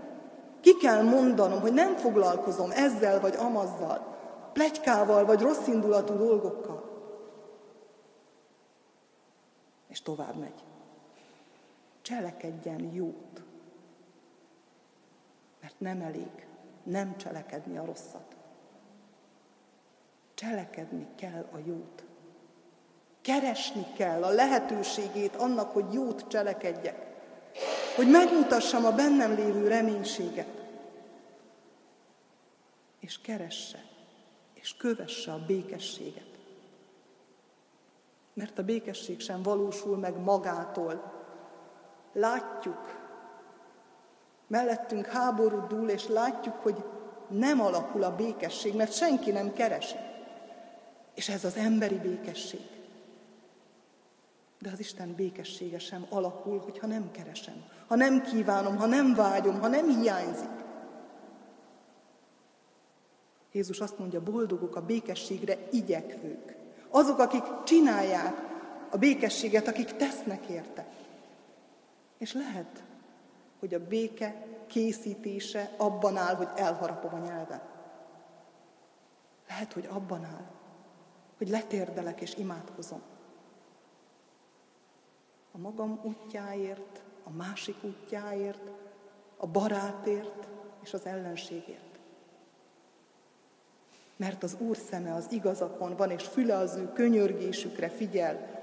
Ki 0.61 0.77
kell 0.77 1.03
mondanom, 1.03 1.61
hogy 1.61 1.73
nem 1.73 1.97
foglalkozom 1.97 2.71
ezzel 2.71 3.21
vagy 3.21 3.35
amazzal, 3.37 4.17
plegykával 4.53 5.25
vagy 5.25 5.41
rosszindulatú 5.41 6.17
dolgokkal. 6.17 6.85
És 9.89 10.03
tovább 10.03 10.37
megy. 10.37 10.65
Cselekedjen 12.03 12.91
jót. 12.93 13.43
Mert 15.67 15.81
nem 15.81 16.01
elég 16.01 16.47
nem 16.83 17.17
cselekedni 17.17 17.79
a 17.79 17.85
rosszat. 17.85 18.37
Cselekedni 20.35 21.07
kell 21.17 21.49
a 21.53 21.59
jót. 21.65 22.05
Keresni 23.21 23.87
kell 23.97 24.23
a 24.23 24.31
lehetőségét 24.31 25.37
annak, 25.37 25.71
hogy 25.71 25.93
jót 25.93 26.29
cselekedjek. 26.29 27.07
Hogy 27.97 28.11
megmutassam 28.11 28.85
a 28.85 28.93
bennem 28.93 29.35
lévő 29.35 29.69
reménységet. 29.69 30.63
És 33.01 33.21
keresse, 33.21 33.85
és 34.55 34.77
kövesse 34.77 35.33
a 35.33 35.45
békességet. 35.47 36.39
Mert 38.33 38.59
a 38.59 38.65
békesség 38.65 39.21
sem 39.21 39.43
valósul 39.43 39.97
meg 39.97 40.17
magától. 40.17 41.13
Látjuk, 42.13 43.06
mellettünk 44.47 45.07
háború 45.07 45.67
dúl, 45.67 45.89
és 45.89 46.09
látjuk, 46.09 46.55
hogy 46.55 46.85
nem 47.29 47.61
alakul 47.61 48.03
a 48.03 48.17
békesség, 48.17 48.75
mert 48.75 48.93
senki 48.93 49.31
nem 49.31 49.53
keresi. 49.53 49.97
És 51.15 51.29
ez 51.29 51.45
az 51.45 51.57
emberi 51.57 51.99
békesség. 51.99 52.61
De 54.59 54.71
az 54.73 54.81
Isten 54.81 55.15
békessége 55.15 55.79
sem 55.79 56.07
alakul, 56.09 56.59
hogyha 56.59 56.87
nem 56.87 57.11
keresem, 57.11 57.65
ha 57.87 57.95
nem 57.95 58.23
kívánom, 58.23 58.77
ha 58.77 58.87
nem 58.87 59.15
vágyom, 59.15 59.61
ha 59.61 59.69
nem 59.69 59.89
hiányzik. 59.89 60.65
Jézus 63.53 63.81
azt 63.81 63.99
mondja, 63.99 64.23
boldogok 64.23 64.77
a 64.77 64.87
békességre 64.87 65.59
igyekvők. 65.71 66.57
Azok, 66.91 67.19
akik 67.19 67.43
csinálják 67.65 68.35
a 68.91 68.97
békességet, 68.97 69.69
akik 69.69 69.97
tesznek 69.97 70.47
érte. 70.47 70.87
És 72.19 72.33
lehet, 72.33 72.83
hogy 73.59 73.75
a 73.75 73.87
béke 73.87 74.47
készítése 74.67 75.71
abban 75.77 76.17
áll, 76.17 76.35
hogy 76.35 76.49
elharapom 76.55 77.15
a 77.15 77.27
nyelven. 77.27 77.63
Lehet, 79.49 79.73
hogy 79.73 79.89
abban 79.91 80.25
áll, 80.25 80.47
hogy 81.39 81.49
letérdelek 81.49 82.21
és 82.21 82.35
imádkozom. 82.35 83.03
A 85.53 85.59
magam 85.59 86.01
útjáért, 86.03 87.03
a 87.25 87.31
másik 87.31 87.85
útjáért, 87.85 88.71
a 89.37 89.47
barátért 89.47 90.49
és 90.83 90.95
az 90.95 91.07
ellenségért. 91.07 91.99
Mert 94.17 94.43
az 94.43 94.57
Úr 94.59 94.77
szeme 94.77 95.15
az 95.15 95.27
igazakon 95.31 95.97
van, 95.97 96.11
és 96.11 96.25
füle 96.25 96.57
az 96.57 96.77
ő 96.77 96.93
könyörgésükre 96.93 97.89
figyel, 97.89 98.55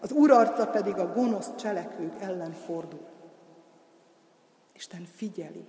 az 0.00 0.12
Úr 0.12 0.30
arca 0.30 0.66
pedig 0.66 0.98
a 0.98 1.12
gonosz 1.12 1.54
cselekvők 1.54 2.20
ellen 2.20 2.52
fordul. 2.52 3.11
Isten 4.82 5.04
figyeli 5.04 5.66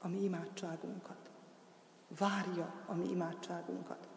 a 0.00 0.08
mi 0.08 0.22
imádságunkat. 0.22 1.30
Várja 2.18 2.84
a 2.86 2.94
mi 2.94 3.10
imádságunkat. 3.10 4.08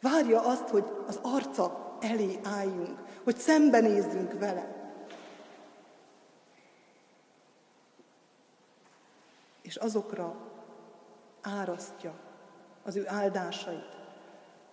Várja 0.00 0.46
azt, 0.46 0.68
hogy 0.68 0.84
az 1.06 1.18
arca 1.22 1.96
elé 2.00 2.40
álljunk, 2.42 2.98
hogy 3.24 3.36
szembenézzünk 3.36 4.32
vele. 4.38 4.92
És 9.60 9.76
azokra 9.76 10.50
árasztja 11.40 12.14
az 12.82 12.96
ő 12.96 13.08
áldásait, 13.08 13.98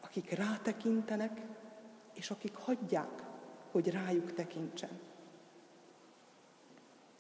akik 0.02 0.32
rátekintenek, 0.32 1.42
és 2.14 2.32
akik 2.32 2.56
hagyják, 2.56 3.24
hogy 3.72 3.90
rájuk 3.90 4.34
tekintsen. 4.34 5.07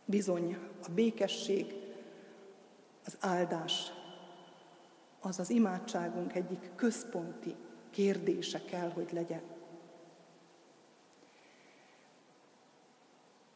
Bizony, 0.09 0.57
a 0.83 0.89
békesség, 0.91 1.75
az 3.05 3.17
áldás, 3.19 3.91
az 5.21 5.39
az 5.39 5.49
imádságunk 5.49 6.35
egyik 6.35 6.69
központi 6.75 7.55
kérdése 7.91 8.61
kell, 8.65 8.89
hogy 8.89 9.09
legyen. 9.11 9.41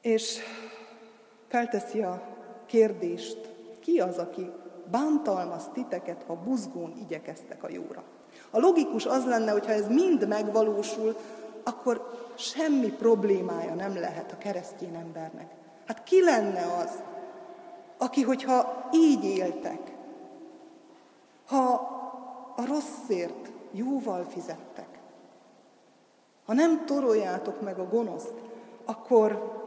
És 0.02 0.40
felteszi 1.48 2.02
a 2.02 2.38
kérdést, 2.66 3.50
ki 3.80 4.00
az, 4.00 4.18
aki 4.18 4.52
bántalmaz 4.90 5.70
titeket, 5.74 6.24
ha 6.24 6.36
buzgón 6.36 6.98
igyekeztek 6.98 7.64
a 7.64 7.70
jóra. 7.70 8.04
A 8.50 8.60
logikus 8.60 9.06
az 9.06 9.26
lenne, 9.26 9.52
hogy 9.52 9.66
ha 9.66 9.72
ez 9.72 9.88
mind 9.88 10.28
megvalósul, 10.28 11.16
akkor 11.64 12.30
semmi 12.38 12.90
problémája 12.90 13.74
nem 13.74 13.96
lehet 13.96 14.32
a 14.32 14.38
keresztény 14.38 14.96
embernek. 14.96 15.61
Hát 15.86 16.04
ki 16.04 16.24
lenne 16.24 16.78
az, 16.78 17.04
aki, 17.98 18.22
hogyha 18.22 18.90
így 18.92 19.24
éltek, 19.24 19.96
ha 21.46 21.74
a 22.56 22.66
rosszért 22.66 23.52
jóval 23.72 24.24
fizettek, 24.24 25.00
ha 26.46 26.54
nem 26.54 26.86
toroljátok 26.86 27.62
meg 27.62 27.80
a 27.80 27.88
gonoszt, 27.88 28.34
akkor 28.86 29.60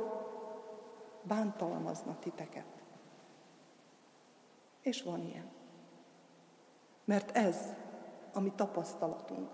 bántalmazna 1.23 2.17
titeket. 2.21 2.65
És 4.81 5.03
van 5.03 5.23
ilyen. 5.23 5.51
Mert 7.05 7.37
ez 7.37 7.57
a 8.33 8.41
mi 8.41 8.53
tapasztalatunk. 8.57 9.49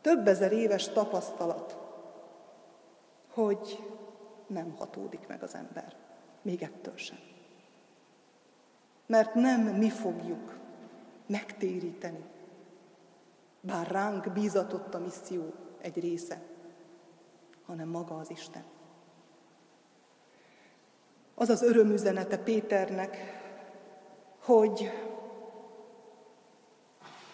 Több 0.00 0.26
ezer 0.26 0.52
éves 0.52 0.88
tapasztalat, 0.88 1.78
hogy 3.32 3.82
nem 4.48 4.74
hatódik 4.76 5.26
meg 5.26 5.42
az 5.42 5.54
ember. 5.54 5.96
Még 6.42 6.62
ettől 6.62 6.96
sem. 6.96 7.18
Mert 9.06 9.34
nem 9.34 9.60
mi 9.60 9.90
fogjuk 9.90 10.56
megtéríteni, 11.26 12.24
bár 13.60 13.86
ránk 13.86 14.32
bízatott 14.32 14.94
a 14.94 14.98
misszió 14.98 15.52
egy 15.80 16.00
része, 16.00 16.40
hanem 17.66 17.88
maga 17.88 18.18
az 18.18 18.30
Isten. 18.30 18.64
Az 21.34 21.48
az 21.48 21.62
örömüzenete 21.62 22.38
Péternek, 22.38 23.16
hogy 24.38 24.90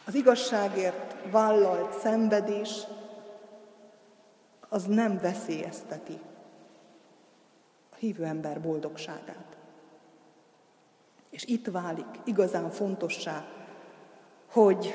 az 0.06 0.14
igazságért 0.14 1.30
vállalt 1.30 1.98
szenvedés 1.98 2.86
az 4.68 4.84
nem 4.84 5.18
veszélyezteti 5.18 6.20
hívő 8.04 8.24
ember 8.24 8.60
boldogságát. 8.60 9.56
És 11.30 11.44
itt 11.44 11.66
válik 11.66 12.06
igazán 12.24 12.70
fontossá, 12.70 13.46
hogy 14.50 14.94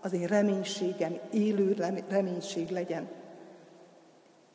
az 0.00 0.12
én 0.12 0.26
reménységem 0.26 1.18
élő 1.32 1.72
reménység 2.08 2.70
legyen. 2.70 3.08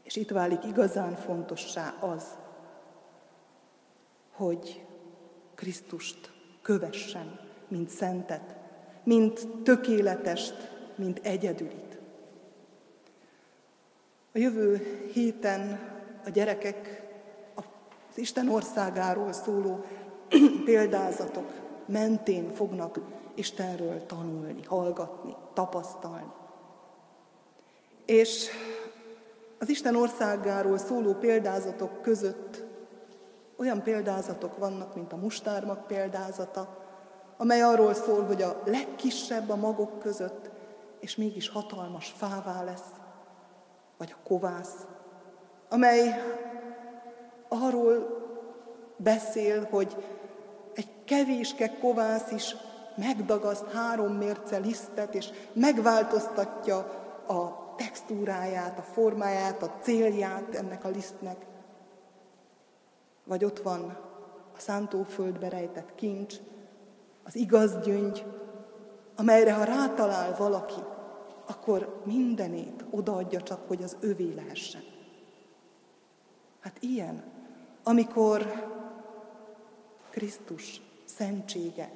És 0.04 0.16
itt 0.16 0.30
válik 0.30 0.64
igazán 0.66 1.16
fontossá 1.16 1.94
az, 2.00 2.38
hogy 4.32 4.86
Krisztust 5.56 6.32
kövessem, 6.62 7.40
mint 7.68 7.90
szentet, 7.90 8.56
mint 9.04 9.48
tökéletest, 9.64 10.72
mint 10.96 11.20
egyedülit. 11.24 12.00
A 14.34 14.38
jövő 14.38 14.78
héten 15.14 15.80
a 16.26 16.30
gyerekek 16.30 17.03
az 18.14 18.20
Isten 18.20 18.50
országáról 18.50 19.32
szóló 19.32 19.84
példázatok 20.66 21.52
mentén 21.86 22.52
fognak 22.52 23.00
Istenről 23.36 24.06
tanulni, 24.06 24.64
hallgatni, 24.64 25.36
tapasztalni. 25.54 26.32
És 28.06 28.50
az 29.60 29.70
Isten 29.70 29.96
országáról 29.96 30.78
szóló 30.78 31.14
példázatok 31.14 32.02
között 32.02 32.64
olyan 33.58 33.82
példázatok 33.82 34.58
vannak, 34.58 34.96
mint 34.96 35.14
a 35.14 35.18
mustármag 35.18 35.86
példázata, 35.86 36.78
amely 37.38 37.62
arról 37.62 37.94
szól, 37.94 38.24
hogy 38.24 38.42
a 38.42 38.62
legkisebb 38.66 39.50
a 39.50 39.56
magok 39.56 40.00
között 40.00 40.50
és 41.00 41.16
mégis 41.16 41.50
hatalmas 41.50 42.14
fává 42.18 42.64
lesz, 42.64 42.90
vagy 43.98 44.16
a 44.18 44.28
kovász, 44.28 44.86
amely 45.70 46.22
arról 47.62 48.22
beszél, 48.98 49.68
hogy 49.70 49.96
egy 50.74 50.90
kevéske 51.06 51.78
kovász 51.78 52.32
is 52.32 52.56
megdagaszt 52.96 53.72
három 53.72 54.14
mérce 54.14 54.58
lisztet, 54.58 55.16
és 55.16 55.30
megváltoztatja 55.54 56.78
a 57.28 57.74
textúráját, 57.76 58.78
a 58.78 58.82
formáját, 58.82 59.64
a 59.64 59.74
célját 59.82 60.56
ennek 60.56 60.86
a 60.86 60.90
lisztnek. 60.90 61.46
Vagy 63.24 63.46
ott 63.46 63.60
van 63.60 63.98
a 64.56 64.60
szántóföldbe 64.60 65.50
rejtett 65.50 65.96
kincs, 65.96 66.36
az 67.24 67.36
igaz 67.36 67.80
gyöngy, 67.80 68.26
amelyre 69.16 69.54
ha 69.54 69.64
rátalál 69.64 70.36
valaki, 70.38 70.82
akkor 71.48 72.02
mindenét 72.06 72.86
odaadja 72.90 73.42
csak, 73.42 73.68
hogy 73.68 73.84
az 73.84 73.98
övé 74.00 74.34
lehessen. 74.34 74.82
Hát 76.60 76.78
ilyen, 76.80 77.24
amikor 77.84 78.72
Krisztus 80.10 80.82
szentsége 81.06 81.92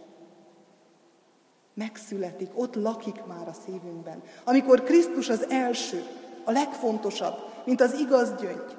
megszületik, 1.73 2.49
ott 2.53 2.75
lakik 2.75 3.25
már 3.25 3.47
a 3.47 3.53
szívünkben. 3.53 4.21
Amikor 4.43 4.83
Krisztus 4.83 5.29
az 5.29 5.49
első, 5.49 6.03
a 6.43 6.51
legfontosabb, 6.51 7.35
mint 7.65 7.81
az 7.81 7.93
igaz 7.93 8.35
gyöngy, 8.35 8.77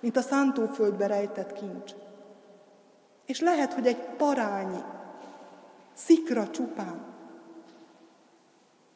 mint 0.00 0.16
a 0.16 0.20
szántóföldbe 0.20 1.06
rejtett 1.06 1.52
kincs. 1.52 1.92
És 3.26 3.40
lehet, 3.40 3.72
hogy 3.72 3.86
egy 3.86 4.00
parányi, 4.16 4.82
szikra 5.94 6.50
csupán, 6.50 7.04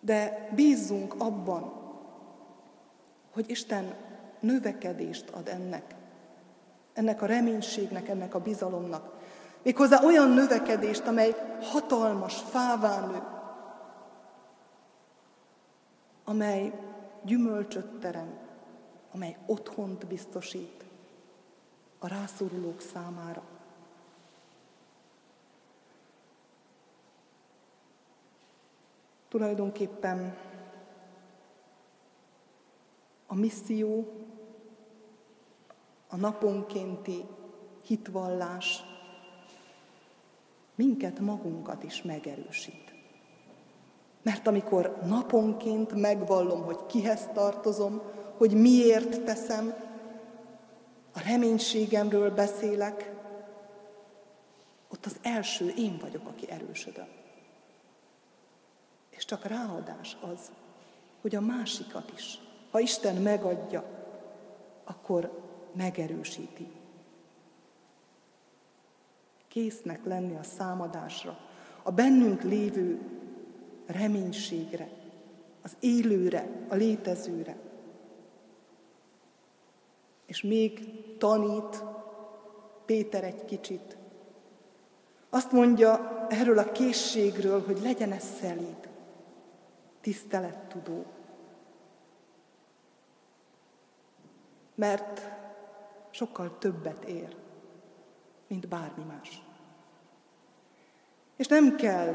de 0.01 0.49
bízzunk 0.55 1.15
abban, 1.19 1.73
hogy 3.33 3.51
Isten 3.51 3.95
növekedést 4.41 5.31
ad 5.31 5.49
ennek, 5.49 5.95
ennek 7.01 7.23
a 7.23 7.27
reménységnek, 7.27 8.09
ennek 8.09 8.35
a 8.35 8.41
bizalomnak. 8.41 9.19
Méghozzá 9.63 10.05
olyan 10.05 10.31
növekedést, 10.31 11.07
amely 11.07 11.59
hatalmas 11.61 12.35
fává 12.35 13.07
nő, 13.07 13.23
amely 16.25 16.73
gyümölcsöt 17.23 17.99
terem, 17.99 18.39
amely 19.15 19.37
otthont 19.47 20.07
biztosít 20.07 20.85
a 21.99 22.09
rászorulók 22.09 22.81
számára. 22.81 23.43
Tulajdonképpen 29.29 30.37
a 33.27 33.35
misszió, 33.35 34.13
a 36.11 36.17
naponkénti 36.17 37.25
hitvallás 37.83 38.83
minket 40.75 41.19
magunkat 41.19 41.83
is 41.83 42.03
megerősít. 42.03 42.95
Mert 44.23 44.47
amikor 44.47 44.99
naponként 45.07 45.93
megvallom, 45.93 46.63
hogy 46.63 46.87
kihez 46.87 47.29
tartozom, 47.33 48.03
hogy 48.37 48.53
miért 48.55 49.25
teszem, 49.25 49.75
a 51.13 51.21
reménységemről 51.21 52.31
beszélek, 52.31 53.13
ott 54.93 55.07
az 55.07 55.17
első 55.23 55.73
én 55.77 55.99
vagyok, 56.01 56.29
aki 56.29 56.51
erősödöm. 56.51 57.09
És 59.11 59.25
csak 59.25 59.45
ráadás 59.45 60.17
az, 60.33 60.51
hogy 61.21 61.35
a 61.35 61.41
másikat 61.41 62.13
is, 62.15 62.39
ha 62.71 62.81
Isten 62.81 63.17
megadja, 63.17 63.85
akkor 64.85 65.50
megerősíti. 65.73 66.69
Késznek 69.49 70.05
lenni 70.05 70.37
a 70.37 70.43
számadásra, 70.43 71.39
a 71.83 71.91
bennünk 71.91 72.43
lévő 72.43 73.01
reménységre, 73.87 74.89
az 75.63 75.77
élőre, 75.81 76.49
a 76.69 76.75
létezőre. 76.75 77.57
És 80.27 80.43
még 80.43 80.89
tanít 81.19 81.85
Péter 82.85 83.25
egy 83.25 83.45
kicsit. 83.45 83.97
Azt 85.31 85.53
mondja 85.53 86.27
erről 86.29 86.59
a 86.59 86.73
készségről, 86.73 87.65
hogy 87.65 87.81
legyen 87.83 88.13
ez 88.13 88.25
szelíd, 88.41 88.89
tisztelettudó. 90.01 91.05
Mert 94.75 95.21
sokkal 96.11 96.59
többet 96.59 97.05
ér, 97.05 97.37
mint 98.47 98.69
bármi 98.69 99.05
más. 99.05 99.43
És 101.37 101.47
nem 101.47 101.77
kell 101.77 102.15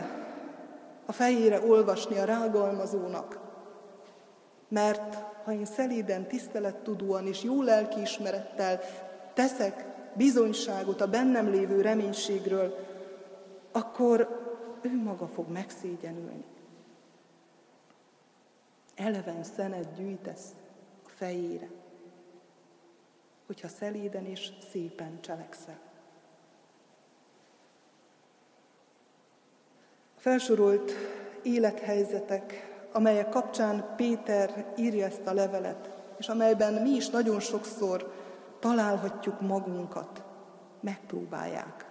a 1.05 1.11
fejére 1.11 1.61
olvasni 1.67 2.17
a 2.17 2.25
rágalmazónak, 2.25 3.39
mert 4.67 5.15
ha 5.43 5.51
én 5.51 5.65
szelíden, 5.65 6.27
tisztelettudóan 6.27 7.27
és 7.27 7.43
jó 7.43 7.61
lelkiismerettel 7.61 8.79
teszek 9.33 9.85
bizonyságot 10.15 11.01
a 11.01 11.07
bennem 11.07 11.49
lévő 11.49 11.81
reménységről, 11.81 12.75
akkor 13.71 14.43
ő 14.81 15.01
maga 15.03 15.27
fog 15.27 15.49
megszégyenülni. 15.49 16.45
Eleven 18.95 19.43
szenet 19.43 19.93
gyűjtesz 19.93 20.55
a 21.05 21.09
fejére, 21.15 21.67
hogyha 23.47 23.67
szelíden 23.67 24.25
és 24.25 24.49
szépen 24.71 25.21
cselekszel. 25.21 25.79
Felsorolt 30.17 30.91
élethelyzetek, 31.43 32.73
amelyek 32.91 33.29
kapcsán 33.29 33.93
Péter 33.95 34.73
írja 34.77 35.05
ezt 35.05 35.25
a 35.25 35.33
levelet, 35.33 35.89
és 36.17 36.27
amelyben 36.27 36.73
mi 36.73 36.89
is 36.89 37.09
nagyon 37.09 37.39
sokszor 37.39 38.13
találhatjuk 38.59 39.41
magunkat, 39.41 40.23
megpróbálják 40.79 41.85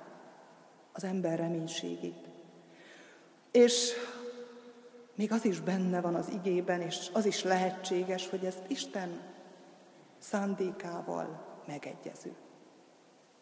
az 0.92 1.04
ember 1.04 1.38
reménységét. 1.38 2.28
És 3.50 3.92
még 5.14 5.32
az 5.32 5.44
is 5.44 5.60
benne 5.60 6.00
van 6.00 6.14
az 6.14 6.28
igében, 6.28 6.80
és 6.80 7.08
az 7.12 7.24
is 7.24 7.42
lehetséges, 7.42 8.28
hogy 8.28 8.44
ezt 8.44 8.62
Isten 8.66 9.20
szándékával 10.30 11.44
megegyező. 11.66 12.34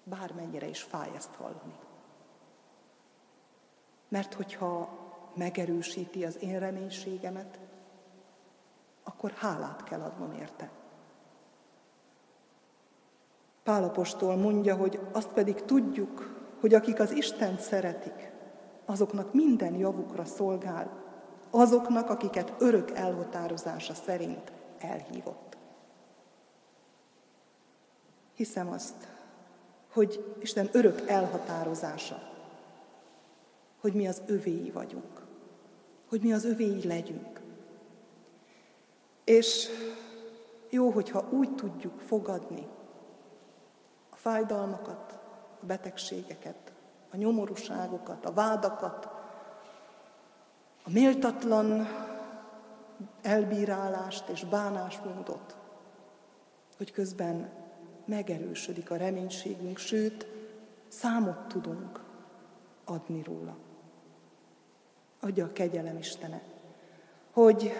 Bármennyire 0.04 0.66
is 0.66 0.82
fáj 0.82 1.10
ezt 1.16 1.34
hallani. 1.34 1.78
Mert 4.08 4.34
hogyha 4.34 4.98
megerősíti 5.34 6.24
az 6.24 6.42
én 6.42 6.58
reménységemet, 6.58 7.58
akkor 9.02 9.30
hálát 9.30 9.82
kell 9.82 10.00
adnom 10.00 10.32
érte. 10.32 10.70
Pálapostól 13.62 14.36
mondja, 14.36 14.76
hogy 14.76 15.00
azt 15.12 15.32
pedig 15.32 15.64
tudjuk, 15.64 16.40
hogy 16.60 16.74
akik 16.74 17.00
az 17.00 17.10
Istent 17.10 17.60
szeretik, 17.60 18.32
azoknak 18.84 19.32
minden 19.32 19.74
javukra 19.74 20.24
szolgál, 20.24 21.02
azoknak, 21.50 22.10
akiket 22.10 22.54
örök 22.58 22.90
elhatározása 22.90 23.94
szerint 23.94 24.52
elhívott. 24.78 25.51
Hiszem 28.34 28.68
azt, 28.68 28.94
hogy 29.92 30.34
Isten 30.40 30.68
örök 30.72 31.08
elhatározása, 31.08 32.30
hogy 33.80 33.92
mi 33.92 34.08
az 34.08 34.22
övéi 34.26 34.70
vagyunk, 34.70 35.26
hogy 36.08 36.20
mi 36.20 36.32
az 36.32 36.44
övéi 36.44 36.86
legyünk. 36.86 37.40
És 39.24 39.68
jó, 40.70 40.90
hogyha 40.90 41.28
úgy 41.30 41.54
tudjuk 41.54 42.00
fogadni 42.00 42.66
a 44.10 44.16
fájdalmakat, 44.16 45.18
a 45.60 45.66
betegségeket, 45.66 46.72
a 47.12 47.16
nyomorúságokat, 47.16 48.24
a 48.24 48.32
vádakat, 48.32 49.04
a 50.84 50.90
méltatlan 50.90 51.88
elbírálást 53.22 54.28
és 54.28 54.44
bánásmódot, 54.44 55.56
hogy 56.76 56.92
közben 56.92 57.61
megerősödik 58.04 58.90
a 58.90 58.96
reménységünk, 58.96 59.78
sőt, 59.78 60.26
számot 60.88 61.48
tudunk 61.48 62.00
adni 62.84 63.22
róla. 63.22 63.56
Adja 65.20 65.44
a 65.44 65.52
kegyelem 65.52 65.98
Istene, 65.98 66.42
hogy 67.30 67.72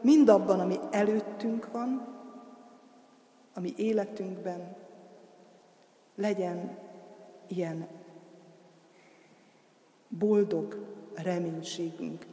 mindabban, 0.00 0.60
ami 0.60 0.78
előttünk 0.90 1.72
van, 1.72 2.14
ami 3.54 3.72
életünkben, 3.76 4.76
legyen 6.14 6.78
ilyen 7.46 7.88
boldog 10.08 10.86
reménységünk, 11.14 12.26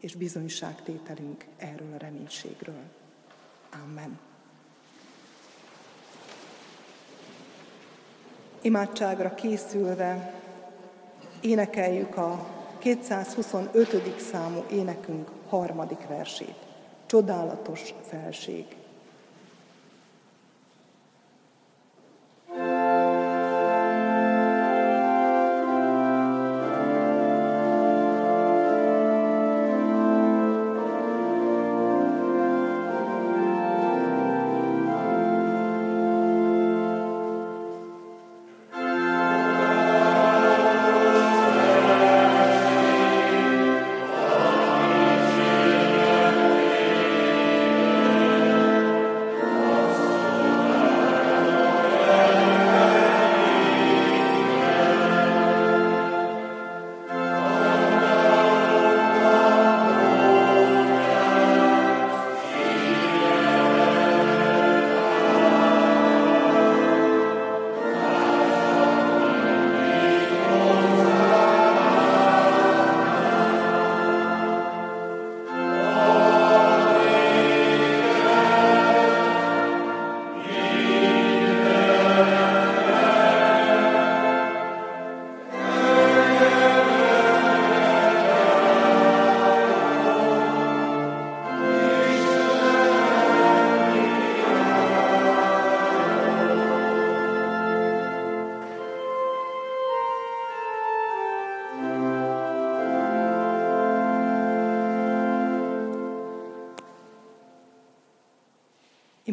és 0.00 0.14
bizonyságtételünk 0.14 1.46
erről 1.56 1.92
a 1.92 1.96
reménységről. 1.96 2.82
Amen. 3.84 4.27
Imádságra 8.62 9.34
készülve 9.34 10.32
énekeljük 11.40 12.16
a 12.16 12.46
225. 12.78 14.20
számú 14.20 14.64
énekünk 14.70 15.30
harmadik 15.48 16.06
versét. 16.08 16.54
Csodálatos 17.06 17.94
felség. 18.08 18.66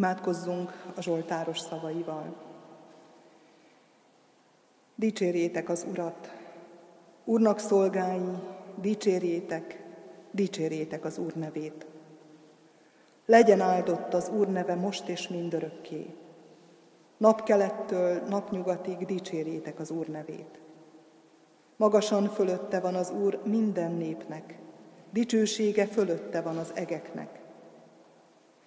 Imádkozzunk 0.06 0.84
a 0.96 1.02
Zsoltáros 1.02 1.60
szavaival. 1.60 2.36
Dicsérjétek 4.96 5.70
az 5.70 5.86
Urat, 5.90 6.34
Úrnak 7.24 7.60
szolgái, 7.60 8.32
dicsérjétek, 8.82 9.84
dicsérjétek 10.32 11.06
az 11.06 11.18
Úr 11.18 11.34
nevét. 11.34 11.86
Legyen 13.26 13.62
áldott 13.62 14.14
az 14.14 14.30
Úr 14.30 14.48
neve 14.48 14.76
most 14.76 15.08
és 15.08 15.28
mindörökké. 15.28 16.16
Napkelettől 17.18 18.22
napnyugatig 18.30 19.06
dicsérjétek 19.06 19.80
az 19.80 19.92
Úr 19.92 20.08
nevét. 20.08 20.60
Magasan 21.76 22.30
fölötte 22.30 22.80
van 22.80 22.96
az 22.96 23.12
Úr 23.12 23.42
minden 23.46 23.92
népnek, 23.92 24.58
dicsősége 25.12 25.86
fölötte 25.86 26.42
van 26.42 26.58
az 26.58 26.72
egeknek. 26.76 27.44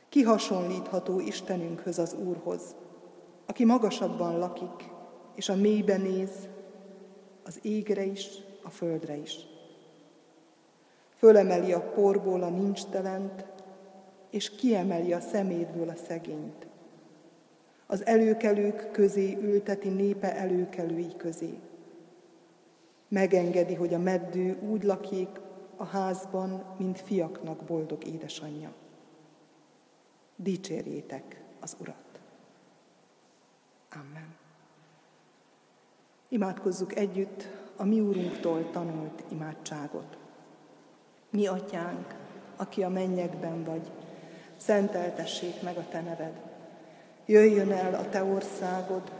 Ki 0.09 0.23
hasonlítható 0.23 1.21
Istenünkhöz 1.21 1.99
az 1.99 2.15
Úrhoz, 2.27 2.63
aki 3.47 3.65
magasabban 3.65 4.39
lakik, 4.39 4.91
és 5.35 5.49
a 5.49 5.55
mélybe 5.55 5.97
néz, 5.97 6.49
az 7.45 7.59
égre 7.63 8.05
is, 8.05 8.29
a 8.63 8.71
földre 8.71 9.17
is. 9.17 9.37
Fölemeli 11.17 11.73
a 11.73 11.81
porból 11.81 12.43
a 12.43 12.49
nincstelent, 12.49 13.47
és 14.31 14.51
kiemeli 14.51 15.13
a 15.13 15.21
szemétből 15.21 15.89
a 15.89 15.97
szegényt. 16.07 16.67
Az 17.87 18.07
előkelők 18.07 18.91
közé 18.91 19.39
ülteti 19.41 19.89
népe 19.89 20.37
előkelői 20.37 21.17
közé. 21.17 21.59
Megengedi, 23.09 23.75
hogy 23.75 23.95
a 23.95 23.99
meddő 23.99 24.59
úgy 24.71 24.83
lakjék 24.83 25.41
a 25.77 25.85
házban, 25.85 26.65
mint 26.79 27.01
fiaknak 27.01 27.65
boldog 27.65 28.07
édesanyja 28.07 28.73
dicsérjétek 30.39 31.43
az 31.61 31.77
Urat. 31.81 32.21
Amen. 33.93 34.35
Imádkozzuk 36.29 36.97
együtt 36.97 37.49
a 37.77 37.85
mi 37.85 38.01
Úrunktól 38.01 38.71
tanult 38.71 39.25
imádságot. 39.29 40.19
Mi 41.31 41.47
atyánk, 41.47 42.15
aki 42.57 42.83
a 42.83 42.89
mennyekben 42.89 43.65
vagy, 43.65 43.91
szenteltessék 44.57 45.63
meg 45.63 45.77
a 45.77 45.89
te 45.89 46.01
neved. 46.01 46.41
Jöjjön 47.27 47.73
el 47.73 47.95
a 47.95 48.09
te 48.09 48.25
országod, 48.25 49.13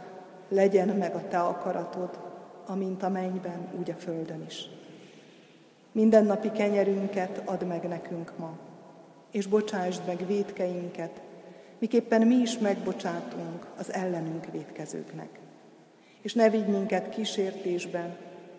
legyen 0.47 0.87
meg 0.87 1.15
a 1.15 1.27
te 1.27 1.39
akaratod, 1.39 2.19
amint 2.65 3.03
a 3.03 3.09
mennyben, 3.09 3.67
úgy 3.79 3.89
a 3.89 3.95
földön 3.95 4.45
is. 4.45 4.69
Mindennapi 5.91 6.51
kenyerünket 6.51 7.41
add 7.45 7.65
meg 7.65 7.87
nekünk 7.87 8.37
ma, 8.37 8.57
és 9.31 9.45
bocsásd 9.45 10.01
meg 10.05 10.27
védkeinket, 10.27 11.21
miképpen 11.79 12.27
mi 12.27 12.35
is 12.35 12.57
megbocsátunk 12.57 13.67
az 13.77 13.93
ellenünk 13.93 14.45
védkezőknek. 14.51 15.39
És 16.21 16.33
ne 16.33 16.49
vigy 16.49 16.67
minket 16.67 17.09
kísértésben, 17.09 18.17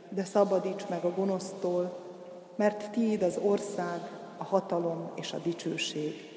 de 0.08 0.24
szabadíts 0.24 0.88
meg 0.88 1.04
a 1.04 1.14
gonosztól, 1.14 1.98
mert 2.56 2.90
tiéd 2.90 3.22
az 3.22 3.38
ország, 3.42 4.00
a 4.38 4.44
hatalom 4.44 5.10
és 5.14 5.32
a 5.32 5.38
dicsőség, 5.38 6.28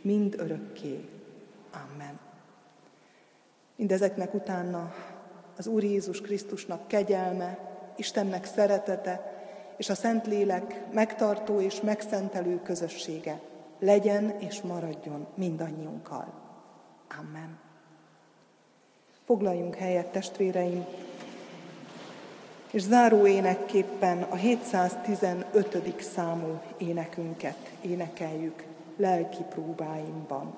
mind 0.00 0.34
örökké. 0.38 1.08
Amen. 1.72 2.18
Mindezeknek 3.76 4.34
utána 4.34 4.94
az 5.56 5.66
Úr 5.66 5.82
Jézus 5.84 6.20
Krisztusnak 6.20 6.88
kegyelme, 6.88 7.70
Istennek 7.96 8.44
szeretete 8.44 9.32
és 9.76 9.88
a 9.88 9.94
Szentlélek 9.94 10.92
megtartó 10.92 11.60
és 11.60 11.80
megszentelő 11.80 12.60
közössége 12.62 13.40
legyen 13.82 14.34
és 14.38 14.60
maradjon 14.60 15.26
mindannyiunkkal. 15.34 16.32
Amen. 17.18 17.58
Foglaljunk 19.24 19.74
helyet, 19.74 20.06
testvéreim, 20.06 20.84
és 22.70 22.82
záró 22.82 23.26
énekképpen 23.26 24.22
a 24.22 24.36
715. 24.36 26.00
számú 26.00 26.60
énekünket 26.76 27.72
énekeljük 27.80 28.64
lelki 28.96 29.42
próbáimban. 29.48 30.54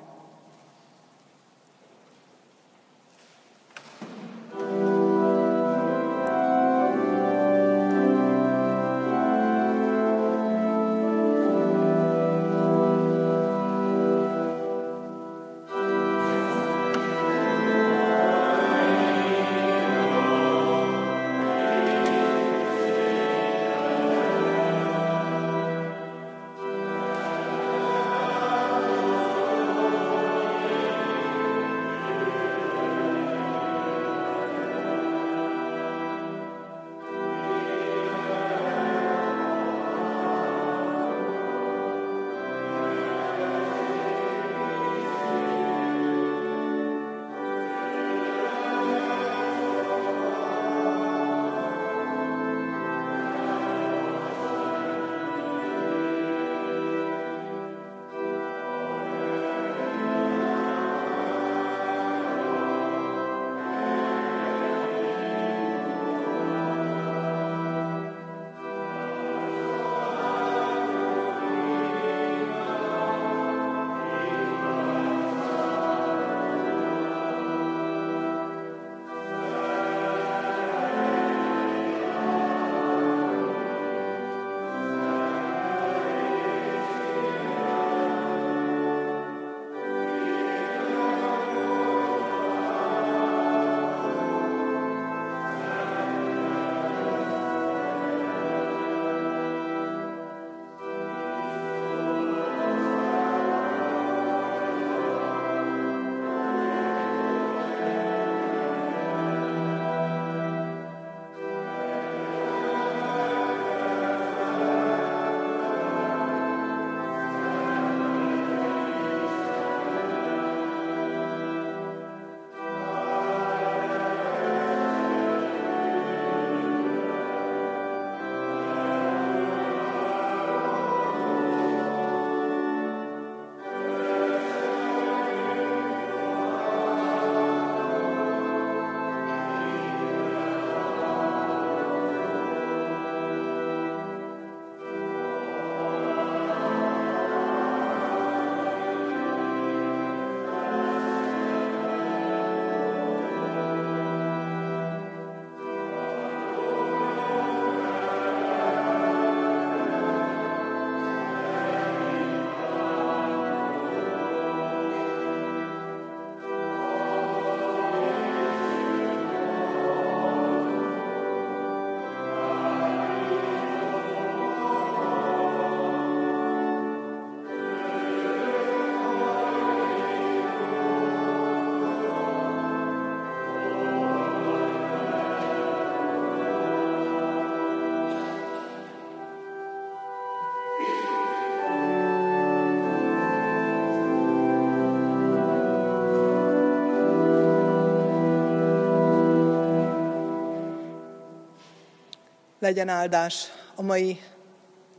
Legyen 202.65 202.89
áldás 202.89 203.47
a 203.75 203.83
mai 203.83 204.21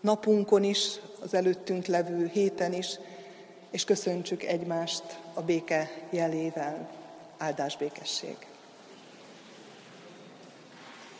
napunkon 0.01 0.63
is, 0.63 0.99
az 1.21 1.33
előttünk 1.33 1.85
levő 1.85 2.29
héten 2.33 2.73
is, 2.73 2.99
és 3.71 3.83
köszöntsük 3.83 4.43
egymást 4.43 5.03
a 5.33 5.41
béke 5.41 5.89
jelével. 6.09 6.89
Áldás 7.37 7.77
békesség! 7.77 8.54